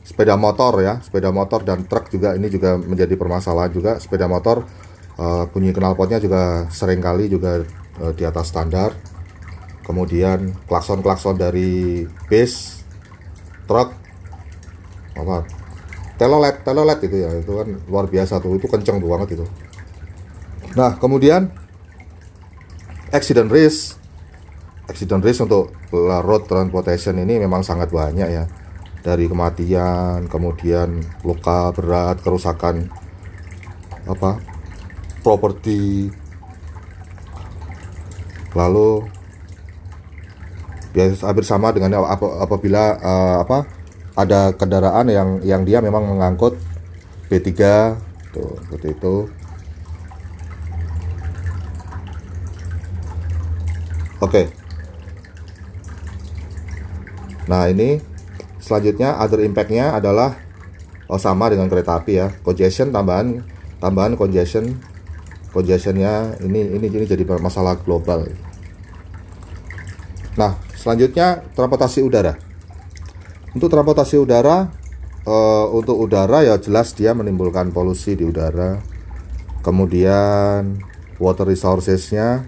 sepeda 0.00 0.34
motor 0.34 0.82
ya 0.82 0.98
sepeda 1.04 1.30
motor 1.30 1.62
dan 1.62 1.86
truk 1.86 2.10
juga 2.10 2.34
ini 2.34 2.50
juga 2.50 2.74
menjadi 2.78 3.14
permasalahan 3.14 3.70
juga 3.70 3.92
sepeda 4.02 4.26
motor 4.26 4.66
uh, 5.18 5.46
bunyi 5.50 5.70
knalpotnya 5.70 6.18
juga 6.18 6.66
sering 6.70 6.98
kali 6.98 7.30
juga 7.30 7.62
uh, 8.02 8.12
di 8.14 8.26
atas 8.26 8.50
standar 8.50 8.90
kemudian 9.86 10.50
klakson-klakson 10.66 11.38
dari 11.38 12.06
bus 12.26 12.82
truk 13.70 13.99
apa? 15.22 15.44
Telolet 16.20 16.60
telolet 16.60 17.00
itu 17.00 17.16
ya 17.16 17.30
itu 17.32 17.52
kan 17.56 17.68
luar 17.88 18.06
biasa 18.08 18.44
tuh 18.44 18.56
itu 18.60 18.68
kenceng 18.68 19.00
banget 19.00 19.40
itu. 19.40 19.46
Nah 20.76 20.96
kemudian 21.00 21.48
accident 23.10 23.48
risk. 23.48 23.96
Accident 24.90 25.22
risk 25.22 25.46
untuk 25.46 25.70
road 25.94 26.50
transportation 26.50 27.14
ini 27.22 27.38
memang 27.38 27.62
sangat 27.62 27.94
banyak 27.94 28.28
ya. 28.28 28.44
Dari 29.00 29.32
kematian, 29.32 30.28
kemudian 30.28 31.00
luka 31.24 31.72
berat, 31.72 32.20
kerusakan 32.20 32.92
apa 34.04 34.36
properti, 35.24 36.12
lalu 38.52 39.08
biasa 40.90 41.30
hampir 41.30 41.46
sama 41.46 41.70
dengan 41.70 42.02
ap 42.02 42.18
apabila 42.18 42.98
uh, 42.98 43.36
apa 43.46 43.79
ada 44.18 44.54
kendaraan 44.54 45.06
yang 45.06 45.28
yang 45.46 45.62
dia 45.62 45.78
memang 45.78 46.02
mengangkut 46.06 46.58
B3 47.30 47.50
tuh 48.34 48.58
seperti 48.66 48.88
itu. 48.94 49.14
Oke. 54.20 54.42
Nah 57.46 57.66
ini 57.70 58.02
selanjutnya 58.60 59.16
other 59.18 59.42
impactnya 59.42 59.96
adalah 59.96 60.36
oh 61.10 61.18
sama 61.18 61.50
dengan 61.50 61.70
kereta 61.70 61.98
api 61.98 62.12
ya. 62.18 62.28
Congestion 62.42 62.90
tambahan 62.90 63.46
tambahan 63.78 64.18
congestion. 64.18 64.74
Congestionnya 65.50 66.38
ini 66.46 66.78
ini 66.78 66.86
ini 66.86 67.06
jadi 67.06 67.26
masalah 67.38 67.78
global. 67.78 68.26
Nah 70.38 70.54
selanjutnya 70.78 71.42
transportasi 71.54 72.06
udara 72.06 72.49
untuk 73.56 73.68
transportasi 73.72 74.20
udara 74.20 74.70
uh, 75.26 75.66
untuk 75.74 75.98
udara 75.98 76.46
ya 76.46 76.58
jelas 76.58 76.94
dia 76.94 77.14
menimbulkan 77.16 77.74
polusi 77.74 78.14
di 78.14 78.26
udara 78.26 78.78
kemudian 79.64 80.78
water 81.20 81.44
resourcesnya 81.48 82.46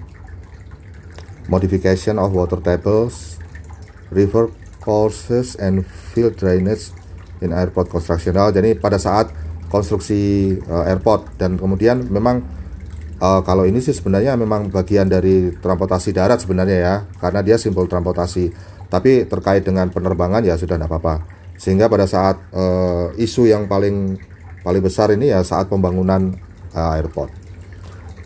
modification 1.51 2.17
of 2.17 2.33
water 2.33 2.61
tables 2.63 3.37
river 4.13 4.53
courses 4.83 5.55
and 5.57 5.87
field 5.87 6.35
drainage 6.37 6.91
in 7.43 7.51
airport 7.55 7.91
constructional. 7.91 8.51
Jadi 8.51 8.79
pada 8.79 8.99
saat 8.99 9.31
konstruksi 9.71 10.55
uh, 10.69 10.85
airport 10.85 11.39
dan 11.41 11.57
kemudian 11.57 12.07
memang 12.07 12.45
uh, 13.19 13.41
kalau 13.47 13.65
ini 13.65 13.81
sih 13.81 13.95
sebenarnya 13.95 14.37
memang 14.37 14.69
bagian 14.69 15.09
dari 15.09 15.55
transportasi 15.55 16.13
darat 16.13 16.43
sebenarnya 16.43 16.79
ya 16.79 16.95
karena 17.19 17.41
dia 17.41 17.57
simbol 17.57 17.87
transportasi. 17.87 18.72
Tapi 18.93 19.25
terkait 19.25 19.65
dengan 19.65 19.89
penerbangan 19.89 20.45
ya 20.45 20.61
sudah 20.61 20.77
tidak 20.77 20.93
apa-apa. 20.93 21.25
Sehingga 21.57 21.89
pada 21.89 22.05
saat 22.05 22.37
uh, 22.53 23.09
isu 23.17 23.49
yang 23.49 23.65
paling 23.65 24.21
paling 24.61 24.83
besar 24.85 25.09
ini 25.17 25.33
ya 25.33 25.41
saat 25.41 25.73
pembangunan 25.73 26.37
uh, 26.77 26.93
airport. 27.01 27.33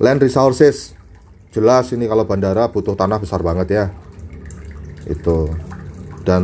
Land 0.03 0.27
resources 0.27 0.99
jelas 1.55 1.95
ini 1.95 2.11
kalau 2.11 2.27
bandara 2.27 2.67
butuh 2.67 2.99
tanah 2.99 3.23
besar 3.23 3.47
banget 3.47 3.69
ya. 3.71 3.85
Itu 5.07 5.55
dan 6.27 6.43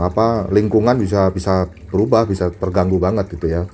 apa 0.00 0.48
lingkungan 0.48 0.96
bisa 0.96 1.28
bisa 1.28 1.68
berubah 1.92 2.24
bisa 2.24 2.48
terganggu 2.48 2.96
banget 2.96 3.28
gitu 3.36 3.52
ya 3.52 3.68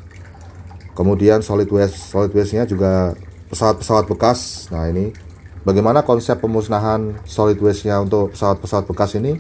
kemudian 0.98 1.46
solid 1.46 1.70
waste 1.70 2.10
solid 2.10 2.34
waste 2.34 2.58
nya 2.58 2.66
juga 2.66 3.14
pesawat-pesawat 3.54 4.10
bekas 4.10 4.66
nah 4.74 4.90
ini 4.90 5.14
bagaimana 5.62 6.02
konsep 6.02 6.42
pemusnahan 6.42 7.14
solid 7.22 7.54
waste 7.62 7.86
nya 7.86 8.02
untuk 8.02 8.34
pesawat-pesawat 8.34 8.84
bekas 8.90 9.14
ini 9.14 9.38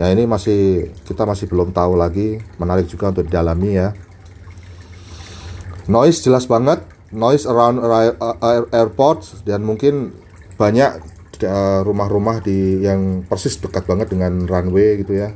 ya 0.00 0.08
ini 0.08 0.24
masih 0.24 0.88
kita 1.04 1.28
masih 1.28 1.44
belum 1.52 1.76
tahu 1.76 2.00
lagi 2.00 2.40
menarik 2.56 2.88
juga 2.88 3.12
untuk 3.12 3.28
didalami 3.28 3.76
ya 3.76 3.92
noise 5.92 6.24
jelas 6.24 6.48
banget 6.48 6.80
noise 7.12 7.44
around 7.44 7.84
airport 8.72 9.44
dan 9.44 9.60
mungkin 9.60 10.16
banyak 10.56 11.04
Eh, 11.40 11.80
rumah-rumah 11.80 12.44
di 12.44 12.84
yang 12.84 13.24
persis 13.24 13.56
dekat 13.56 13.88
banget 13.88 14.12
dengan 14.12 14.44
runway 14.44 15.00
gitu 15.00 15.24
ya. 15.24 15.32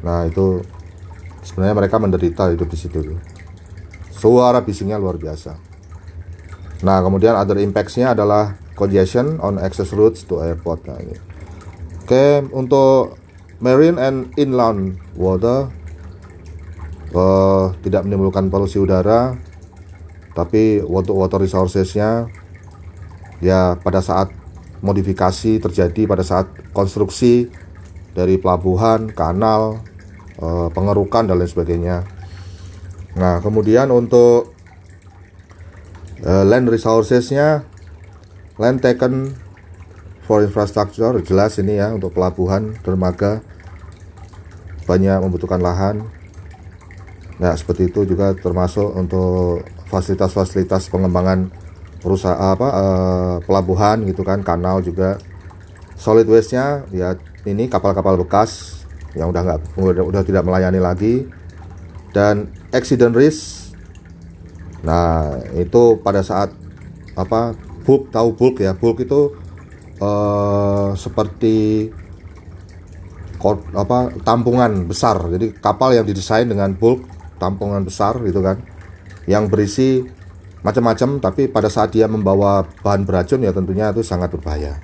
Nah 0.00 0.24
itu 0.24 0.64
sebenarnya 1.44 1.76
mereka 1.76 2.00
menderita 2.00 2.48
hidup 2.48 2.72
di 2.72 2.78
situ. 2.80 3.20
Suara 4.16 4.64
bisingnya 4.64 4.96
luar 4.96 5.20
biasa. 5.20 5.60
Nah 6.80 7.04
kemudian 7.04 7.36
other 7.36 7.60
impactsnya 7.60 8.16
adalah 8.16 8.56
congestion 8.72 9.36
on 9.44 9.60
access 9.60 9.92
routes 9.92 10.24
to 10.24 10.40
airport. 10.40 10.88
Nah, 10.88 10.96
ini. 10.96 11.20
Oke, 12.00 12.40
untuk 12.56 13.19
marine 13.60 14.00
and 14.00 14.32
inland 14.40 14.96
water 15.14 15.68
uh, 17.12 17.76
tidak 17.84 18.08
menimbulkan 18.08 18.48
polusi 18.48 18.80
udara, 18.80 19.36
tapi 20.32 20.80
untuk 20.80 21.20
water 21.20 21.44
resourcesnya 21.44 22.28
ya 23.40 23.76
pada 23.80 24.00
saat 24.00 24.32
modifikasi 24.80 25.60
terjadi 25.60 26.08
pada 26.08 26.24
saat 26.24 26.48
konstruksi 26.72 27.52
dari 28.16 28.40
pelabuhan, 28.40 29.12
kanal, 29.12 29.84
uh, 30.40 30.68
pengerukan 30.72 31.28
dan 31.28 31.36
lain 31.36 31.48
sebagainya. 31.48 32.08
Nah, 33.14 33.44
kemudian 33.44 33.92
untuk 33.92 34.56
uh, 36.24 36.44
land 36.48 36.66
resourcesnya 36.72 37.68
land 38.56 38.80
taken 38.80 39.36
for 40.24 40.44
infrastructure 40.44 41.18
jelas 41.26 41.58
ini 41.58 41.80
ya 41.80 41.90
untuk 41.90 42.14
pelabuhan 42.14 42.78
dermaga 42.86 43.42
banyak 44.90 45.22
membutuhkan 45.22 45.62
lahan. 45.62 46.02
Nah 47.38 47.54
seperti 47.54 47.86
itu 47.94 48.02
juga 48.02 48.34
termasuk 48.34 48.90
untuk 48.98 49.62
fasilitas-fasilitas 49.86 50.90
pengembangan 50.90 51.54
perusahaan 52.02 52.58
apa 52.58 52.68
eh, 52.74 53.36
pelabuhan 53.46 54.02
gitu 54.10 54.26
kan 54.26 54.42
kanal 54.42 54.82
juga. 54.82 55.22
Solid 55.94 56.26
waste 56.26 56.58
nya 56.58 56.82
ya 56.90 57.14
ini 57.46 57.70
kapal-kapal 57.70 58.18
bekas 58.18 58.82
yang 59.14 59.30
udah 59.30 59.42
nggak 59.46 59.60
udah, 59.78 60.04
udah 60.10 60.22
tidak 60.26 60.42
melayani 60.42 60.82
lagi. 60.82 61.30
Dan 62.10 62.50
accident 62.74 63.14
risk. 63.14 63.70
Nah 64.82 65.38
itu 65.54 66.02
pada 66.02 66.26
saat 66.26 66.50
apa 67.14 67.54
bulk 67.86 68.10
tahu 68.10 68.34
bulk 68.34 68.58
ya 68.58 68.74
bulk 68.74 69.06
itu 69.06 69.36
uh, 70.02 70.90
seperti 70.96 71.88
apa 73.74 74.12
tampungan 74.22 74.84
besar. 74.86 75.16
Jadi 75.32 75.56
kapal 75.56 75.96
yang 75.96 76.04
didesain 76.04 76.46
dengan 76.46 76.76
bulk 76.76 77.08
tampungan 77.40 77.80
besar 77.82 78.20
gitu 78.20 78.44
kan, 78.44 78.60
yang 79.24 79.48
berisi 79.48 80.04
macam-macam, 80.60 81.24
tapi 81.24 81.48
pada 81.48 81.72
saat 81.72 81.96
dia 81.96 82.04
membawa 82.04 82.68
bahan 82.84 83.08
beracun 83.08 83.40
ya 83.40 83.50
tentunya 83.50 83.88
itu 83.90 84.04
sangat 84.04 84.28
berbahaya. 84.28 84.76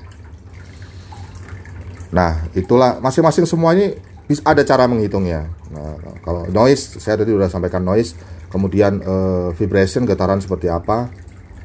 Nah, 2.17 2.49
itulah 2.57 2.97
masing-masing 3.05 3.45
semuanya 3.45 3.93
bisa 4.25 4.41
ada 4.49 4.65
cara 4.65 4.89
menghitungnya. 4.89 5.53
Nah, 5.69 6.01
kalau 6.25 6.49
noise 6.49 6.97
saya 6.97 7.21
tadi 7.21 7.37
sudah 7.37 7.53
sampaikan 7.53 7.85
noise, 7.85 8.17
kemudian 8.49 9.05
uh, 9.05 9.53
vibration 9.53 10.09
getaran 10.09 10.41
seperti 10.41 10.73
apa, 10.73 11.13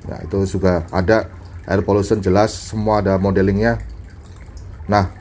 ya 0.08 0.18
itu 0.28 0.38
juga 0.60 0.84
ada 0.92 1.30
air 1.70 1.82
pollution 1.86 2.22
jelas 2.22 2.74
semua 2.74 3.02
ada 3.04 3.18
modelingnya 3.22 3.78
nah 4.90 5.14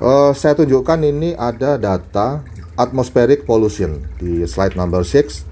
uh, 0.00 0.32
saya 0.32 0.56
tunjukkan 0.56 1.00
ini 1.04 1.36
ada 1.36 1.76
data 1.76 2.42
atmospheric 2.74 3.44
pollution 3.44 4.00
di 4.16 4.42
slide 4.48 4.74
number 4.74 5.04
6 5.04 5.44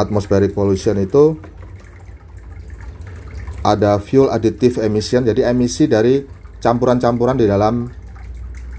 atmospheric 0.00 0.56
pollution 0.56 0.96
itu 0.96 1.36
ada 3.62 4.00
fuel 4.02 4.32
additive 4.32 4.82
emission 4.82 5.22
jadi 5.22 5.54
emisi 5.54 5.86
dari 5.86 6.24
campuran-campuran 6.58 7.38
di 7.38 7.46
dalam 7.46 7.86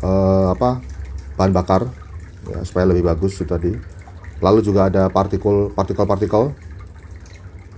uh, 0.04 0.48
apa 0.52 0.84
bahan 1.40 1.54
bakar 1.54 1.82
ya, 2.50 2.60
supaya 2.68 2.90
lebih 2.90 3.08
bagus 3.08 3.40
itu 3.40 3.48
tadi. 3.48 3.72
Lalu 4.44 4.60
juga 4.60 4.92
ada 4.92 5.08
partikel 5.08 5.72
partikel 5.72 6.04
partikel 6.04 6.44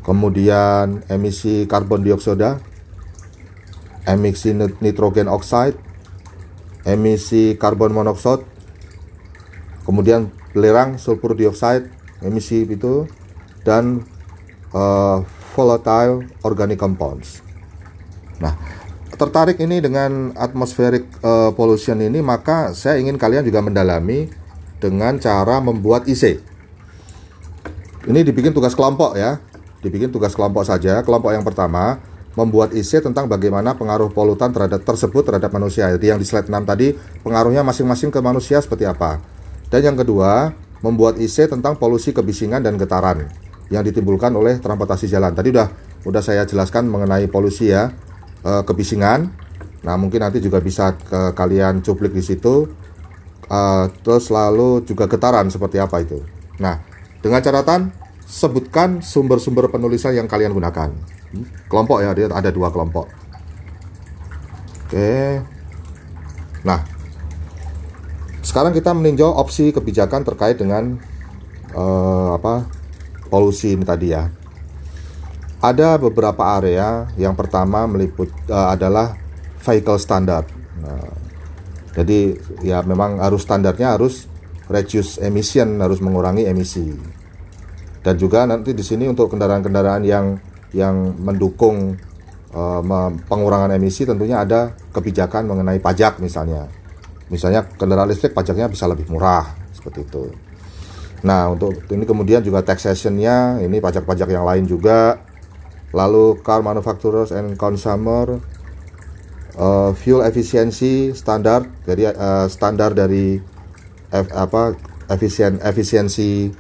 kemudian 0.02 1.02
emisi 1.10 1.66
karbon 1.66 2.06
dioksida, 2.06 2.62
emisi 4.06 4.54
nitrogen 4.82 5.30
oxide, 5.30 5.78
emisi 6.86 7.58
karbon 7.58 7.92
monoksida, 7.92 8.46
kemudian 9.84 10.32
belerang 10.54 11.02
sulfur 11.02 11.34
dioxide, 11.34 11.90
emisi 12.22 12.64
itu 12.64 13.10
dan 13.66 14.06
uh, 14.72 15.26
volatile 15.58 16.24
organic 16.46 16.78
compounds. 16.78 17.42
Nah, 18.40 18.54
tertarik 19.18 19.58
ini 19.58 19.82
dengan 19.82 20.32
atmospheric 20.38 21.10
uh, 21.26 21.52
pollution 21.52 22.00
ini, 22.00 22.22
maka 22.22 22.72
saya 22.72 23.02
ingin 23.02 23.18
kalian 23.18 23.44
juga 23.44 23.66
mendalami 23.66 24.30
dengan 24.78 25.18
cara 25.18 25.58
membuat 25.60 26.06
IC. 26.06 26.40
Ini 28.06 28.22
dibikin 28.22 28.54
tugas 28.54 28.78
kelompok 28.78 29.18
ya 29.18 29.42
dibikin 29.86 30.10
tugas 30.10 30.34
kelompok 30.34 30.66
saja. 30.66 31.06
Kelompok 31.06 31.30
yang 31.30 31.46
pertama 31.46 32.02
membuat 32.36 32.76
isi 32.76 33.00
tentang 33.00 33.32
bagaimana 33.32 33.80
pengaruh 33.80 34.12
polutan 34.12 34.52
terhadap 34.52 34.84
tersebut 34.84 35.24
terhadap 35.24 35.52
manusia. 35.56 35.88
Jadi 35.96 36.12
yang 36.12 36.20
di 36.20 36.28
slide 36.28 36.52
6 36.52 36.68
tadi 36.68 36.92
pengaruhnya 37.24 37.64
masing-masing 37.64 38.12
ke 38.12 38.20
manusia 38.20 38.60
seperti 38.60 38.84
apa. 38.84 39.24
Dan 39.72 39.82
yang 39.92 39.98
kedua, 39.98 40.52
membuat 40.84 41.18
isi 41.18 41.48
tentang 41.48 41.80
polusi 41.80 42.12
kebisingan 42.12 42.62
dan 42.62 42.76
getaran 42.76 43.26
yang 43.74 43.82
ditimbulkan 43.82 44.30
oleh 44.36 44.62
transportasi 44.62 45.10
jalan. 45.10 45.34
Tadi 45.34 45.50
udah 45.50 45.68
udah 46.06 46.22
saya 46.22 46.46
jelaskan 46.46 46.86
mengenai 46.86 47.26
polusi 47.32 47.74
ya, 47.74 47.90
e, 48.46 48.62
kebisingan. 48.62 49.26
Nah, 49.82 49.96
mungkin 49.98 50.22
nanti 50.22 50.38
juga 50.38 50.62
bisa 50.62 50.94
ke 50.94 51.34
kalian 51.34 51.82
cuplik 51.82 52.14
di 52.14 52.22
situ. 52.22 52.70
E, 53.50 53.60
terus 54.06 54.30
lalu 54.30 54.86
juga 54.86 55.10
getaran 55.10 55.50
seperti 55.50 55.82
apa 55.82 55.98
itu. 56.04 56.22
Nah, 56.62 56.78
dengan 57.26 57.42
catatan 57.42 57.90
sebutkan 58.26 59.02
sumber-sumber 59.02 59.74
penulisan 59.74 60.14
yang 60.14 60.30
kalian 60.30 60.54
gunakan. 60.54 60.94
Kelompok 61.68 62.00
ya, 62.04 62.12
dia 62.16 62.28
ada 62.32 62.50
dua 62.54 62.72
kelompok. 62.72 63.10
Oke. 64.86 65.42
Nah, 66.64 66.80
sekarang 68.46 68.72
kita 68.72 68.94
meninjau 68.94 69.34
opsi 69.34 69.74
kebijakan 69.74 70.24
terkait 70.24 70.56
dengan 70.62 70.96
uh, 71.74 72.38
apa 72.38 72.70
polusi 73.28 73.76
ini 73.76 73.84
tadi 73.84 74.14
ya. 74.14 74.30
Ada 75.60 75.98
beberapa 75.98 76.56
area. 76.62 77.10
Yang 77.18 77.36
pertama 77.42 77.90
meliput 77.90 78.30
uh, 78.48 78.72
adalah 78.72 79.18
vehicle 79.66 79.98
standard. 79.98 80.46
Nah, 80.80 81.10
jadi 81.98 82.38
ya 82.62 82.86
memang 82.86 83.18
harus 83.20 83.44
standarnya 83.44 83.98
harus 83.98 84.30
reduce 84.70 85.18
emission, 85.22 85.82
harus 85.82 86.02
mengurangi 86.02 86.46
emisi 86.46 87.16
dan 88.06 88.22
juga 88.22 88.46
nanti 88.46 88.78
di 88.78 88.86
sini 88.86 89.10
untuk 89.10 89.34
kendaraan-kendaraan 89.34 90.06
yang 90.06 90.38
yang 90.76 91.16
mendukung 91.16 91.96
uh, 92.52 92.82
pengurangan 93.32 93.72
emisi 93.72 94.04
tentunya 94.04 94.44
ada 94.44 94.76
kebijakan 94.92 95.48
mengenai 95.48 95.80
pajak 95.80 96.20
misalnya. 96.20 96.68
Misalnya 97.32 97.66
kendaraan 97.66 98.12
listrik 98.12 98.36
pajaknya 98.36 98.70
bisa 98.70 98.86
lebih 98.86 99.08
murah 99.10 99.56
seperti 99.74 100.06
itu. 100.06 100.24
Nah 101.24 101.50
untuk 101.50 101.74
ini 101.90 102.04
kemudian 102.06 102.44
juga 102.44 102.62
taxationnya 102.62 103.64
ini 103.64 103.80
pajak-pajak 103.80 104.30
yang 104.30 104.46
lain 104.46 104.68
juga. 104.68 105.24
Lalu 105.96 106.44
car 106.44 106.60
manufacturers 106.60 107.32
and 107.32 107.56
consumer 107.56 108.44
uh, 109.56 109.96
fuel 109.96 110.28
efisiensi 110.28 111.16
standar 111.16 111.64
jadi 111.88 112.12
uh, 112.12 112.46
standar 112.52 112.92
dari 112.92 113.40
F, 114.12 114.28
apa 114.36 114.76
efisien 115.10 115.58
efisiensi 115.64 116.52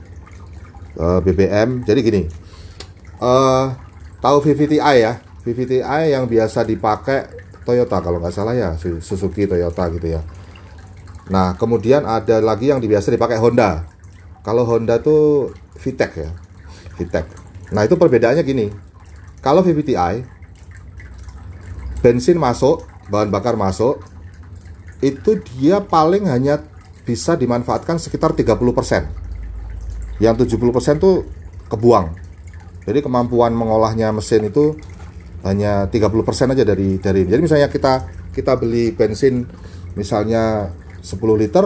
uh, 0.97 1.19
BBM. 1.21 1.83
Jadi 1.83 1.99
gini, 2.01 2.23
uh, 3.21 3.84
tahu 4.25 4.41
VVTi 4.41 4.81
ya, 4.81 5.21
VVTi 5.45 6.09
yang 6.09 6.25
biasa 6.25 6.65
dipakai 6.65 7.29
Toyota 7.61 8.01
kalau 8.01 8.17
nggak 8.17 8.33
salah 8.33 8.57
ya, 8.57 8.73
Suzuki 8.81 9.45
Toyota 9.45 9.85
gitu 9.93 10.17
ya. 10.17 10.25
Nah 11.29 11.53
kemudian 11.53 12.09
ada 12.09 12.41
lagi 12.41 12.73
yang 12.73 12.81
biasa 12.81 13.13
dipakai 13.13 13.37
Honda. 13.37 13.85
Kalau 14.41 14.65
Honda 14.65 14.97
tuh 14.97 15.53
VTEC 15.77 16.11
ya, 16.25 16.33
VTEC. 16.97 17.25
Nah 17.69 17.85
itu 17.85 17.93
perbedaannya 17.97 18.41
gini, 18.41 18.73
kalau 19.45 19.61
VVTi 19.61 20.25
bensin 22.01 22.41
masuk, 22.41 22.81
bahan 23.13 23.29
bakar 23.29 23.53
masuk, 23.53 24.01
itu 25.05 25.37
dia 25.53 25.85
paling 25.85 26.25
hanya 26.25 26.65
bisa 27.05 27.37
dimanfaatkan 27.37 28.01
sekitar 28.01 28.33
30% 28.33 28.57
yang 30.17 30.33
70% 30.33 30.97
tuh 30.97 31.29
kebuang 31.69 32.24
jadi 32.85 33.01
kemampuan 33.01 33.51
mengolahnya 33.57 34.13
mesin 34.13 34.47
itu 34.47 34.77
hanya 35.45 35.89
30% 35.89 36.53
aja 36.57 36.63
dari 36.65 36.97
dari 36.97 37.21
jadi 37.25 37.41
misalnya 37.41 37.69
kita 37.69 37.93
kita 38.33 38.57
beli 38.57 38.93
bensin 38.93 39.45
misalnya 39.93 40.69
10 41.05 41.17
liter 41.37 41.65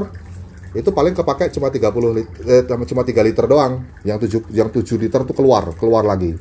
itu 0.69 0.93
paling 0.93 1.17
kepake 1.17 1.49
cuma 1.49 1.73
30 1.73 2.13
liter, 2.13 2.41
eh, 2.45 2.85
cuma 2.85 3.01
3 3.01 3.25
liter 3.25 3.49
doang. 3.49 3.89
Yang 4.05 4.45
7 4.45 4.53
yang 4.53 4.69
7 4.69 5.01
liter 5.01 5.25
itu 5.25 5.33
keluar 5.33 5.73
keluar 5.73 6.05
lagi. 6.05 6.37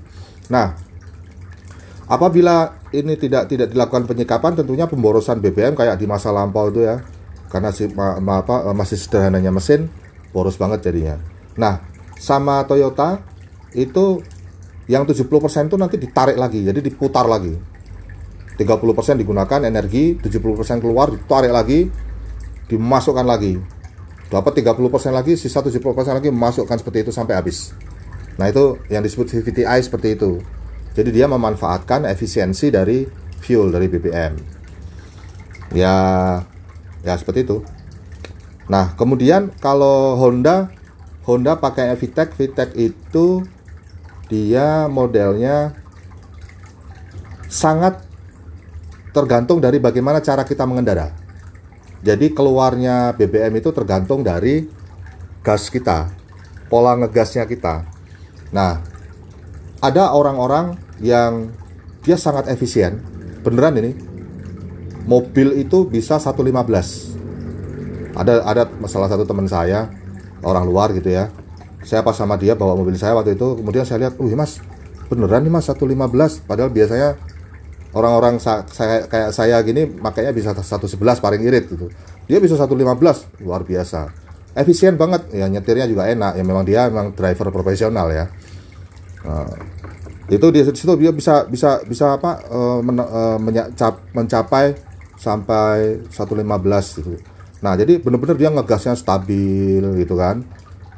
Nah 0.53 0.77
apabila 2.05 2.77
ini 2.93 3.17
tidak 3.17 3.49
tidak 3.49 3.73
dilakukan 3.73 4.05
penyikapan 4.05 4.53
tentunya 4.53 4.85
pemborosan 4.85 5.41
BBM 5.41 5.73
kayak 5.73 5.97
di 5.97 6.05
masa 6.05 6.29
lampau 6.29 6.69
itu 6.69 6.85
ya. 6.85 7.01
Karena 7.49 7.73
si, 7.73 7.89
ma, 7.89 8.21
ma, 8.21 8.45
apa, 8.45 8.69
masih 8.77 9.01
sederhananya 9.01 9.49
mesin 9.49 9.89
boros 10.37 10.61
banget 10.61 10.85
jadinya. 10.85 11.17
Nah 11.57 11.81
sama 12.21 12.61
Toyota 12.69 13.25
itu 13.73 14.21
yang 14.89 15.05
70% 15.05 15.29
itu 15.69 15.77
nanti 15.77 15.97
ditarik 16.01 16.41
lagi, 16.41 16.65
jadi 16.65 16.81
diputar 16.81 17.29
lagi. 17.29 17.55
30% 18.59 18.67
digunakan 19.15 19.61
energi 19.63 20.19
70% 20.19 20.83
keluar 20.83 21.15
ditarik 21.15 21.53
lagi 21.55 21.87
dimasukkan 22.67 23.23
lagi. 23.23 23.55
Dapat 24.29 24.67
30% 24.67 25.15
lagi 25.15 25.39
sisa 25.39 25.63
70% 25.63 25.79
lagi 26.11 26.29
memasukkan 26.35 26.77
seperti 26.83 27.07
itu 27.07 27.13
sampai 27.15 27.39
habis. 27.39 27.71
Nah 28.35 28.51
itu 28.51 28.83
yang 28.91 29.07
disebut 29.07 29.31
VVTI 29.31 29.79
seperti 29.79 30.19
itu. 30.19 30.43
Jadi 30.99 31.15
dia 31.15 31.31
memanfaatkan 31.31 32.03
efisiensi 32.11 32.75
dari 32.75 33.07
fuel 33.39 33.71
dari 33.71 33.87
BBM 33.87 34.59
ya 35.73 35.95
ya 37.05 37.15
seperti 37.17 37.45
itu. 37.45 37.65
Nah 38.69 38.97
kemudian 38.97 39.53
kalau 39.61 40.17
Honda 40.17 40.73
Honda 41.29 41.61
pakai 41.61 41.93
VTEC 41.97 42.37
VTEC 42.37 42.69
itu 42.77 43.45
dia 44.29 44.87
modelnya 44.87 45.73
sangat 47.49 48.05
tergantung 49.17 49.59
dari 49.59 49.81
bagaimana 49.81 50.21
cara 50.21 50.45
kita 50.45 50.69
mengendara. 50.69 51.11
Jadi 52.05 52.31
keluarnya 52.31 53.17
BBM 53.19 53.59
itu 53.59 53.75
tergantung 53.75 54.23
dari 54.23 54.69
gas 55.43 55.67
kita, 55.67 56.13
pola 56.71 56.95
ngegasnya 56.95 57.49
kita. 57.49 57.83
Nah, 58.55 58.79
ada 59.83 60.15
orang-orang 60.15 60.79
yang 61.03 61.51
dia 62.05 62.15
sangat 62.15 62.47
efisien, 62.53 63.03
beneran 63.43 63.75
ini. 63.83 63.93
Mobil 65.09 65.57
itu 65.65 65.89
bisa 65.89 66.21
115. 66.21 67.17
Ada 68.13 68.45
ada 68.45 68.63
salah 68.85 69.09
satu 69.09 69.25
teman 69.25 69.49
saya, 69.49 69.89
orang 70.45 70.69
luar 70.69 70.93
gitu 70.93 71.09
ya. 71.09 71.33
Saya 71.89 72.05
pas 72.05 72.13
sama 72.13 72.37
dia 72.37 72.53
bawa 72.53 72.77
mobil 72.77 72.93
saya 73.01 73.17
waktu 73.17 73.33
itu, 73.33 73.57
kemudian 73.57 73.89
saya 73.89 74.05
lihat, 74.05 74.21
"Uh, 74.21 74.29
Mas, 74.37 74.61
beneran 75.09 75.41
nih 75.41 75.53
Mas 75.53 75.65
115." 75.65 76.45
Padahal 76.45 76.69
biasanya 76.69 77.17
orang-orang 77.97 78.37
saya 78.69 79.09
kayak 79.09 79.33
saya 79.33 79.57
gini 79.65 79.89
makanya 79.89 80.37
bisa 80.37 80.53
111 80.53 81.25
paling 81.25 81.41
irit 81.41 81.73
gitu. 81.73 81.89
Dia 82.29 82.37
bisa 82.45 82.61
115 82.61 83.25
luar 83.41 83.65
biasa. 83.65 84.13
Efisien 84.53 85.01
banget 85.01 85.33
ya 85.33 85.49
nyetirnya 85.49 85.89
juga 85.89 86.05
enak 86.11 86.37
ya 86.37 86.45
memang 86.45 86.65
dia 86.69 86.93
memang 86.93 87.17
driver 87.17 87.49
profesional 87.49 88.13
ya. 88.13 88.29
Nah, 89.25 89.49
itu 90.29 90.47
di 90.53 90.61
situ 90.61 90.93
dia 91.01 91.13
bisa 91.15 91.49
bisa 91.49 91.81
bisa 91.89 92.21
apa 92.21 92.45
uh, 92.53 92.85
men, 92.85 93.01
uh, 93.01 93.41
mencapai 94.13 94.77
sampai 95.17 96.05
115 96.13 97.01
gitu. 97.01 97.17
Nah, 97.59 97.75
jadi 97.75 97.99
benar-benar 97.99 98.37
dia 98.39 98.53
ngegasnya 98.53 98.95
stabil 98.95 99.83
gitu 99.99 100.15
kan. 100.15 100.45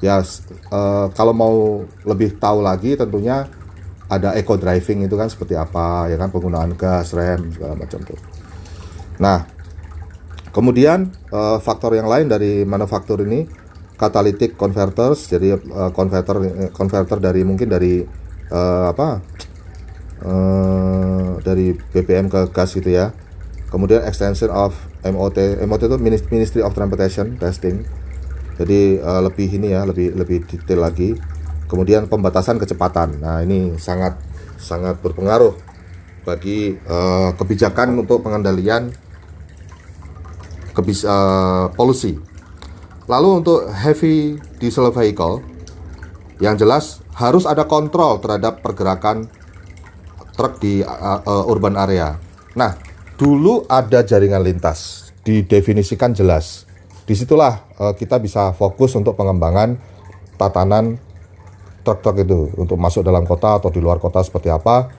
Ya 0.00 0.24
uh, 0.72 1.06
kalau 1.12 1.36
mau 1.36 1.84
lebih 2.08 2.40
tahu 2.40 2.64
lagi 2.64 2.96
tentunya 2.96 3.44
ada 4.08 4.34
eco 4.34 4.56
driving 4.56 5.06
itu 5.06 5.14
kan 5.14 5.28
seperti 5.28 5.54
apa 5.60 6.08
ya 6.08 6.16
kan? 6.16 6.32
Penggunaan 6.32 6.72
gas 6.74 7.12
rem 7.12 7.52
segala 7.52 7.76
macam 7.76 8.00
tuh. 8.00 8.16
Nah 9.20 9.44
kemudian 10.50 11.12
uh, 11.30 11.60
faktor 11.60 11.94
yang 11.94 12.08
lain 12.08 12.26
dari 12.32 12.64
manufaktur 12.64 13.22
ini 13.22 13.46
catalytic 14.00 14.56
converters 14.56 15.28
jadi 15.28 15.60
uh, 15.60 15.92
converter 15.92 16.40
converter 16.72 17.20
dari 17.20 17.44
mungkin 17.44 17.68
dari 17.68 18.00
uh, 18.48 18.90
apa? 18.96 19.20
Uh, 20.20 21.40
dari 21.44 21.76
BBM 21.76 22.32
ke 22.32 22.48
gas 22.56 22.72
gitu 22.72 22.88
ya. 22.88 23.12
Kemudian 23.68 24.02
extension 24.02 24.48
of 24.48 24.74
MOT 25.04 25.60
MOT 25.68 25.82
itu 25.86 25.96
Ministry 26.32 26.64
of 26.64 26.72
Transportation 26.72 27.36
Testing 27.36 27.99
jadi 28.56 29.02
uh, 29.02 29.20
lebih 29.28 29.48
ini 29.60 29.74
ya 29.74 29.84
lebih 29.84 30.16
lebih 30.16 30.46
detail 30.48 30.82
lagi 30.82 31.14
kemudian 31.70 32.10
pembatasan 32.10 32.58
kecepatan. 32.58 33.22
Nah, 33.22 33.46
ini 33.46 33.78
sangat 33.78 34.18
sangat 34.58 34.98
berpengaruh 34.98 35.54
bagi 36.26 36.74
uh, 36.90 37.32
kebijakan 37.38 37.94
untuk 38.02 38.26
pengendalian 38.26 38.90
kebis 40.74 41.06
uh, 41.06 41.70
polusi. 41.78 42.18
Lalu 43.06 43.28
untuk 43.42 43.70
heavy 43.70 44.38
diesel 44.58 44.90
vehicle 44.90 45.42
yang 46.42 46.58
jelas 46.58 47.02
harus 47.14 47.46
ada 47.46 47.66
kontrol 47.70 48.18
terhadap 48.18 48.62
pergerakan 48.62 49.30
truk 50.34 50.58
di 50.58 50.82
uh, 50.82 51.20
uh, 51.22 51.44
urban 51.46 51.78
area. 51.78 52.18
Nah, 52.54 52.74
dulu 53.14 53.66
ada 53.70 54.02
jaringan 54.02 54.42
lintas 54.42 55.10
didefinisikan 55.22 56.16
jelas. 56.16 56.69
Di 57.10 57.18
situlah 57.18 57.66
uh, 57.74 57.90
kita 57.90 58.22
bisa 58.22 58.54
fokus 58.54 58.94
untuk 58.94 59.18
pengembangan 59.18 59.74
tatanan 60.38 60.94
truk-truk 61.82 62.22
itu. 62.22 62.54
Untuk 62.54 62.78
masuk 62.78 63.02
dalam 63.02 63.26
kota 63.26 63.58
atau 63.58 63.66
di 63.66 63.82
luar 63.82 63.98
kota 63.98 64.22
seperti 64.22 64.46
apa 64.46 64.94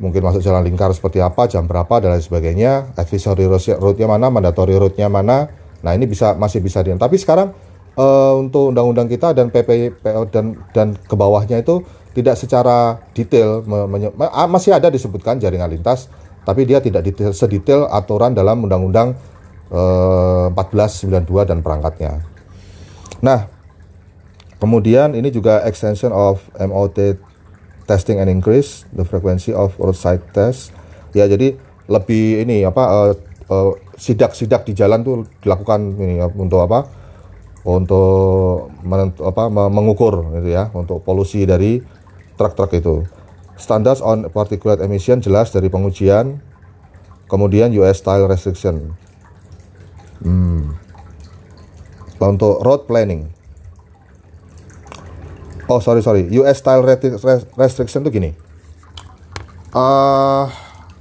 mungkin 0.00 0.24
masuk 0.24 0.40
jalan 0.40 0.64
lingkar 0.64 0.88
seperti 0.96 1.20
apa 1.20 1.46
jam 1.46 1.68
berapa 1.68 2.00
dan 2.02 2.16
lain 2.16 2.24
sebagainya 2.24 2.96
advisory 2.96 3.44
route-nya 3.76 4.08
mana 4.08 4.32
mandatory 4.32 4.80
route-nya 4.80 5.12
mana. 5.12 5.52
Nah 5.84 5.92
ini 5.92 6.08
bisa 6.08 6.32
masih 6.32 6.64
bisa 6.64 6.80
di 6.80 6.96
tapi 6.96 7.20
sekarang 7.20 7.52
uh, 8.00 8.34
untuk 8.40 8.72
undang-undang 8.72 9.12
kita 9.12 9.36
dan 9.36 9.52
PP 9.52 10.00
dan 10.32 10.56
dan 10.72 10.96
ke 10.96 11.12
bawahnya 11.12 11.60
itu 11.60 11.84
tidak 12.16 12.40
secara 12.40 13.04
detail 13.12 13.60
masih 14.48 14.72
ada 14.72 14.88
disebutkan 14.88 15.36
jaringan 15.36 15.68
lintas 15.68 16.08
tapi 16.46 16.64
dia 16.64 16.80
tidak 16.80 17.04
detail, 17.04 17.36
sedetail 17.36 17.84
aturan 17.90 18.32
dalam 18.32 18.64
undang-undang 18.64 19.12
uh, 19.72 20.52
1492 20.52 21.48
dan 21.48 21.58
perangkatnya 21.64 22.20
nah 23.24 23.54
Kemudian 24.64 25.12
ini 25.12 25.28
juga 25.28 25.60
extension 25.68 26.08
of 26.08 26.40
MOT 26.56 27.20
testing 27.84 28.16
and 28.16 28.32
increase 28.32 28.88
the 28.96 29.04
frequency 29.04 29.52
of 29.52 29.76
roadside 29.76 30.24
test. 30.32 30.72
Ya 31.12 31.28
jadi 31.28 31.60
lebih 31.84 32.48
ini 32.48 32.64
apa 32.64 33.12
sidak-sidak 34.00 34.64
uh, 34.64 34.64
uh, 34.64 34.68
di 34.68 34.72
jalan 34.72 35.04
tuh 35.04 35.28
dilakukan 35.44 36.00
ini 36.00 36.16
ya, 36.16 36.32
untuk 36.32 36.64
apa? 36.64 36.88
Untuk 37.68 38.72
menentu, 38.80 39.28
apa 39.28 39.52
mengukur 39.52 40.32
gitu 40.40 40.48
ya 40.48 40.72
untuk 40.72 41.04
polusi 41.04 41.44
dari 41.44 41.84
truk-truk 42.40 42.72
itu. 42.72 43.04
Standards 43.60 44.00
on 44.00 44.32
particulate 44.32 44.80
emission 44.80 45.20
jelas 45.20 45.52
dari 45.52 45.68
pengujian. 45.68 46.40
Kemudian 47.28 47.68
US 47.84 48.00
style 48.00 48.24
restriction. 48.24 48.96
Hmm. 50.22 50.76
Untuk 52.20 52.62
road 52.64 52.86
planning. 52.88 53.28
Oh 55.68 55.80
sorry 55.80 56.04
sorry. 56.04 56.28
US 56.40 56.60
style 56.60 56.84
restriction 57.56 58.04
itu 58.04 58.10
gini. 58.12 58.30
Uh, 59.74 60.46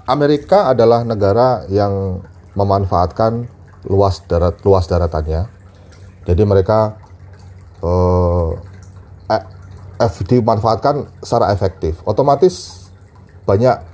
Amerika 0.10 0.74
adalah 0.74 1.06
negara 1.06 1.64
yang 1.72 2.24
memanfaatkan 2.58 3.48
luas 3.88 4.24
darat 4.26 4.60
luas 4.64 4.88
daratannya. 4.88 5.48
Jadi 6.24 6.44
mereka 6.48 6.96
uh, 7.84 8.56
eh, 9.30 9.44
dimanfaatkan 10.28 11.08
secara 11.24 11.52
efektif. 11.52 12.00
Otomatis 12.08 12.88
banyak 13.44 13.93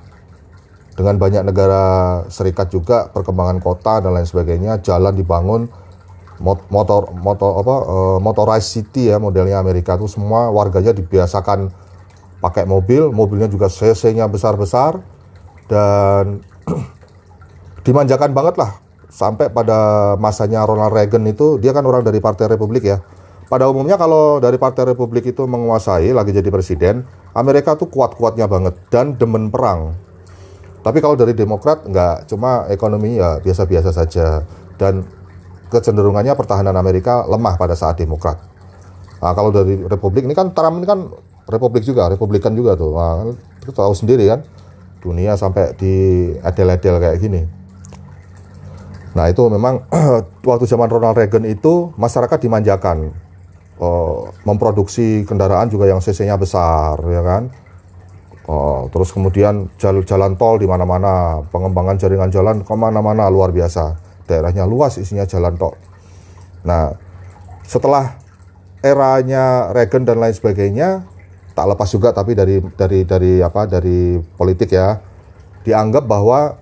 dengan 1.00 1.16
banyak 1.16 1.48
negara 1.48 1.84
serikat 2.28 2.68
juga 2.76 3.08
perkembangan 3.08 3.64
kota 3.64 4.04
dan 4.04 4.12
lain 4.12 4.28
sebagainya 4.28 4.84
jalan 4.84 5.16
dibangun 5.16 5.72
motor 6.44 7.16
motor 7.16 7.64
apa 7.64 7.76
uh, 7.88 8.18
motorized 8.20 8.68
city 8.68 9.08
ya 9.08 9.16
modelnya 9.16 9.64
Amerika 9.64 9.96
itu 9.96 10.12
semua 10.12 10.52
warganya 10.52 10.92
dibiasakan 10.92 11.72
pakai 12.44 12.68
mobil, 12.68 13.12
mobilnya 13.12 13.48
juga 13.48 13.72
cc-nya 13.72 14.28
besar-besar 14.28 15.00
dan 15.72 16.44
dimanjakan 17.88 18.36
banget 18.36 18.60
lah 18.60 18.80
sampai 19.08 19.52
pada 19.52 20.16
masanya 20.20 20.64
Ronald 20.64 20.96
Reagan 20.96 21.24
itu 21.28 21.60
dia 21.60 21.72
kan 21.72 21.84
orang 21.84 22.04
dari 22.04 22.20
Partai 22.24 22.52
Republik 22.52 22.84
ya. 22.84 23.00
Pada 23.50 23.66
umumnya 23.66 23.98
kalau 23.98 24.38
dari 24.38 24.62
Partai 24.62 24.94
Republik 24.94 25.32
itu 25.32 25.44
menguasai 25.48 26.14
lagi 26.14 26.30
jadi 26.30 26.48
presiden, 26.54 27.02
Amerika 27.34 27.74
tuh 27.74 27.90
kuat-kuatnya 27.90 28.46
banget 28.46 28.78
dan 28.94 29.18
demen 29.18 29.50
perang. 29.50 29.98
Tapi 30.80 30.98
kalau 31.04 31.16
dari 31.20 31.36
Demokrat 31.36 31.84
nggak, 31.84 32.32
cuma 32.32 32.66
ekonomi 32.72 33.20
ya 33.20 33.40
biasa-biasa 33.44 33.92
saja 33.92 34.48
dan 34.80 35.04
kecenderungannya 35.70 36.34
pertahanan 36.34 36.76
Amerika 36.80 37.28
lemah 37.28 37.60
pada 37.60 37.76
saat 37.76 38.00
Demokrat. 38.00 38.40
Nah, 39.20 39.36
kalau 39.36 39.52
dari 39.52 39.76
Republik 39.84 40.24
ini 40.24 40.32
kan 40.32 40.56
Trump 40.56 40.80
ini 40.80 40.88
kan 40.88 41.12
Republik 41.52 41.84
juga, 41.84 42.08
Republikan 42.08 42.56
juga 42.56 42.80
tuh. 42.80 42.96
Nah, 42.96 43.36
kita 43.60 43.76
tahu 43.76 43.92
sendiri 43.92 44.24
kan, 44.32 44.40
dunia 45.04 45.36
sampai 45.36 45.76
di 45.76 45.94
edel-edel 46.40 47.00
kayak 47.00 47.18
gini. 47.20 47.42
Nah 49.18 49.26
itu 49.28 49.42
memang 49.50 49.84
waktu 50.50 50.66
zaman 50.70 50.88
Ronald 50.88 51.18
Reagan 51.18 51.48
itu 51.48 51.92
masyarakat 51.98 52.38
dimanjakan 52.38 53.10
oh, 53.82 54.30
memproduksi 54.46 55.26
kendaraan 55.26 55.72
juga 55.72 55.90
yang 55.90 56.04
cc-nya 56.04 56.38
besar, 56.38 57.00
ya 57.10 57.22
kan. 57.26 57.50
Oh, 58.50 58.90
terus 58.90 59.14
kemudian 59.14 59.70
jalan, 59.78 60.02
jalan 60.02 60.34
tol 60.34 60.58
di 60.58 60.66
mana-mana, 60.66 61.46
pengembangan 61.54 62.02
jaringan 62.02 62.34
jalan 62.34 62.66
ke 62.66 62.74
mana-mana 62.74 63.30
luar 63.30 63.54
biasa 63.54 63.94
daerahnya 64.26 64.66
luas 64.66 64.98
isinya 64.98 65.22
jalan 65.30 65.54
tok. 65.54 65.78
Nah, 66.66 66.90
setelah 67.62 68.18
eranya 68.82 69.70
Reagan 69.70 70.02
dan 70.02 70.18
lain 70.18 70.34
sebagainya 70.34 71.06
tak 71.54 71.66
lepas 71.76 71.90
juga 71.94 72.10
tapi 72.10 72.34
dari 72.34 72.58
dari 72.74 73.06
dari 73.06 73.44
apa 73.44 73.70
dari 73.70 74.18
politik 74.18 74.72
ya 74.74 74.98
dianggap 75.62 76.10
bahwa 76.10 76.56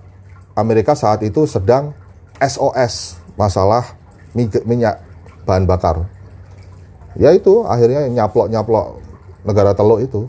Amerika 0.58 0.92
saat 0.92 1.22
itu 1.22 1.46
sedang 1.48 1.94
SOS 2.36 3.16
masalah 3.38 3.96
minyak 4.36 5.00
bahan 5.46 5.64
bakar. 5.64 6.04
Ya 7.16 7.32
itu 7.32 7.64
akhirnya 7.64 8.10
nyaplok-nyaplok 8.12 9.00
negara 9.46 9.72
teluk 9.72 10.02
itu. 10.02 10.26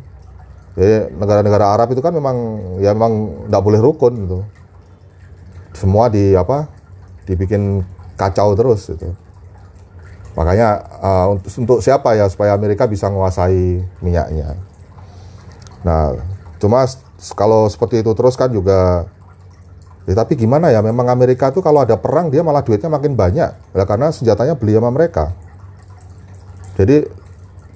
Negara-negara 1.12 1.76
Arab 1.76 1.92
itu 1.92 2.00
kan 2.00 2.16
memang 2.16 2.36
ya 2.80 2.96
memang 2.96 3.44
tidak 3.52 3.64
boleh 3.64 3.80
rukun 3.84 4.14
gitu. 4.16 4.40
Semua 5.76 6.08
di 6.08 6.34
apa? 6.40 6.72
Dibikin 7.28 7.84
kacau 8.16 8.56
terus 8.56 8.88
itu. 8.88 9.12
Makanya 10.40 10.80
uh, 11.04 11.26
untuk, 11.36 11.52
untuk 11.52 11.80
siapa 11.84 12.16
ya 12.16 12.32
supaya 12.32 12.56
Amerika 12.56 12.88
bisa 12.88 13.12
menguasai 13.12 13.84
minyaknya. 14.00 14.56
Nah, 15.84 16.16
cuma 16.64 16.88
kalau 17.36 17.68
seperti 17.68 18.00
itu 18.00 18.12
terus 18.16 18.40
kan 18.40 18.48
juga 18.48 19.08
Ya, 20.10 20.18
tapi 20.18 20.34
gimana 20.34 20.74
ya, 20.74 20.82
memang 20.82 21.06
Amerika 21.06 21.54
tuh 21.54 21.62
kalau 21.62 21.86
ada 21.86 21.94
perang 21.94 22.34
dia 22.34 22.42
malah 22.42 22.66
duitnya 22.66 22.90
makin 22.90 23.14
banyak, 23.14 23.54
ya, 23.54 23.84
karena 23.86 24.10
senjatanya 24.10 24.58
beli 24.58 24.74
sama 24.74 24.90
mereka. 24.90 25.38
Jadi 26.82 27.06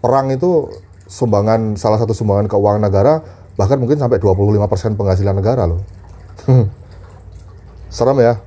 perang 0.02 0.34
itu 0.34 0.66
sumbangan 1.14 1.78
salah 1.78 2.02
satu 2.02 2.18
sumbangan 2.18 2.50
keuangan 2.50 2.82
negara 2.82 3.22
bahkan 3.54 3.78
mungkin 3.78 4.02
sampai 4.02 4.18
25% 4.18 4.98
penghasilan 4.98 5.38
negara 5.38 5.70
loh. 5.70 5.86
Serem 7.94 8.18
ya. 8.18 8.42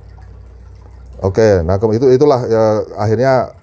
Oke, 1.23 1.63
nah 1.63 1.79
itu 1.79 2.05
itulah 2.11 2.43
ya, 2.45 2.63
akhirnya 2.99 3.55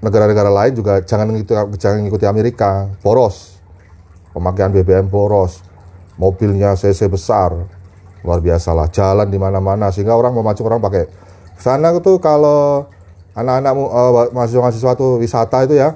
negara-negara 0.00 0.48
lain 0.48 0.72
juga 0.72 1.04
jangan 1.04 1.30
ngikuti 1.30 1.52
jangan 1.76 2.08
ngikuti 2.08 2.24
Amerika, 2.24 2.88
boros. 3.04 3.60
Pemakaian 4.32 4.72
BBM 4.72 5.06
boros, 5.12 5.60
mobilnya 6.16 6.74
CC 6.74 7.06
besar, 7.06 7.52
luar 8.24 8.40
biasa 8.42 8.74
lah 8.74 8.88
jalan 8.90 9.28
di 9.28 9.38
mana-mana 9.38 9.92
sehingga 9.94 10.16
orang 10.16 10.34
memacu 10.34 10.62
orang 10.66 10.82
pakai 10.82 11.06
sana 11.58 11.94
itu 11.94 12.18
kalau 12.22 12.86
anak-anak 13.34 13.72
uh, 13.74 14.30
mahasiswa-mahasiswa 14.34 14.92
itu 14.98 15.08
wisata 15.22 15.58
itu 15.66 15.74
ya 15.78 15.94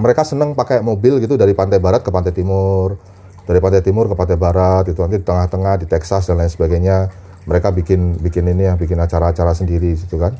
mereka 0.00 0.24
seneng 0.24 0.56
pakai 0.56 0.80
mobil 0.80 1.20
gitu 1.20 1.36
dari 1.36 1.52
pantai 1.52 1.78
barat 1.78 2.00
ke 2.00 2.08
pantai 2.08 2.32
timur 2.32 2.96
dari 3.44 3.60
pantai 3.60 3.84
timur 3.84 4.08
ke 4.08 4.16
pantai 4.16 4.40
barat 4.40 4.88
itu 4.88 4.98
nanti 5.04 5.20
di 5.20 5.26
tengah-tengah 5.26 5.84
di 5.84 5.86
Texas 5.86 6.24
dan 6.26 6.40
lain 6.40 6.48
sebagainya 6.48 7.12
mereka 7.44 7.68
bikin 7.70 8.16
bikin 8.18 8.48
ini 8.48 8.72
ya 8.72 8.74
bikin 8.80 8.96
acara-acara 8.96 9.52
sendiri 9.52 9.94
gitu 9.94 10.16
kan 10.16 10.32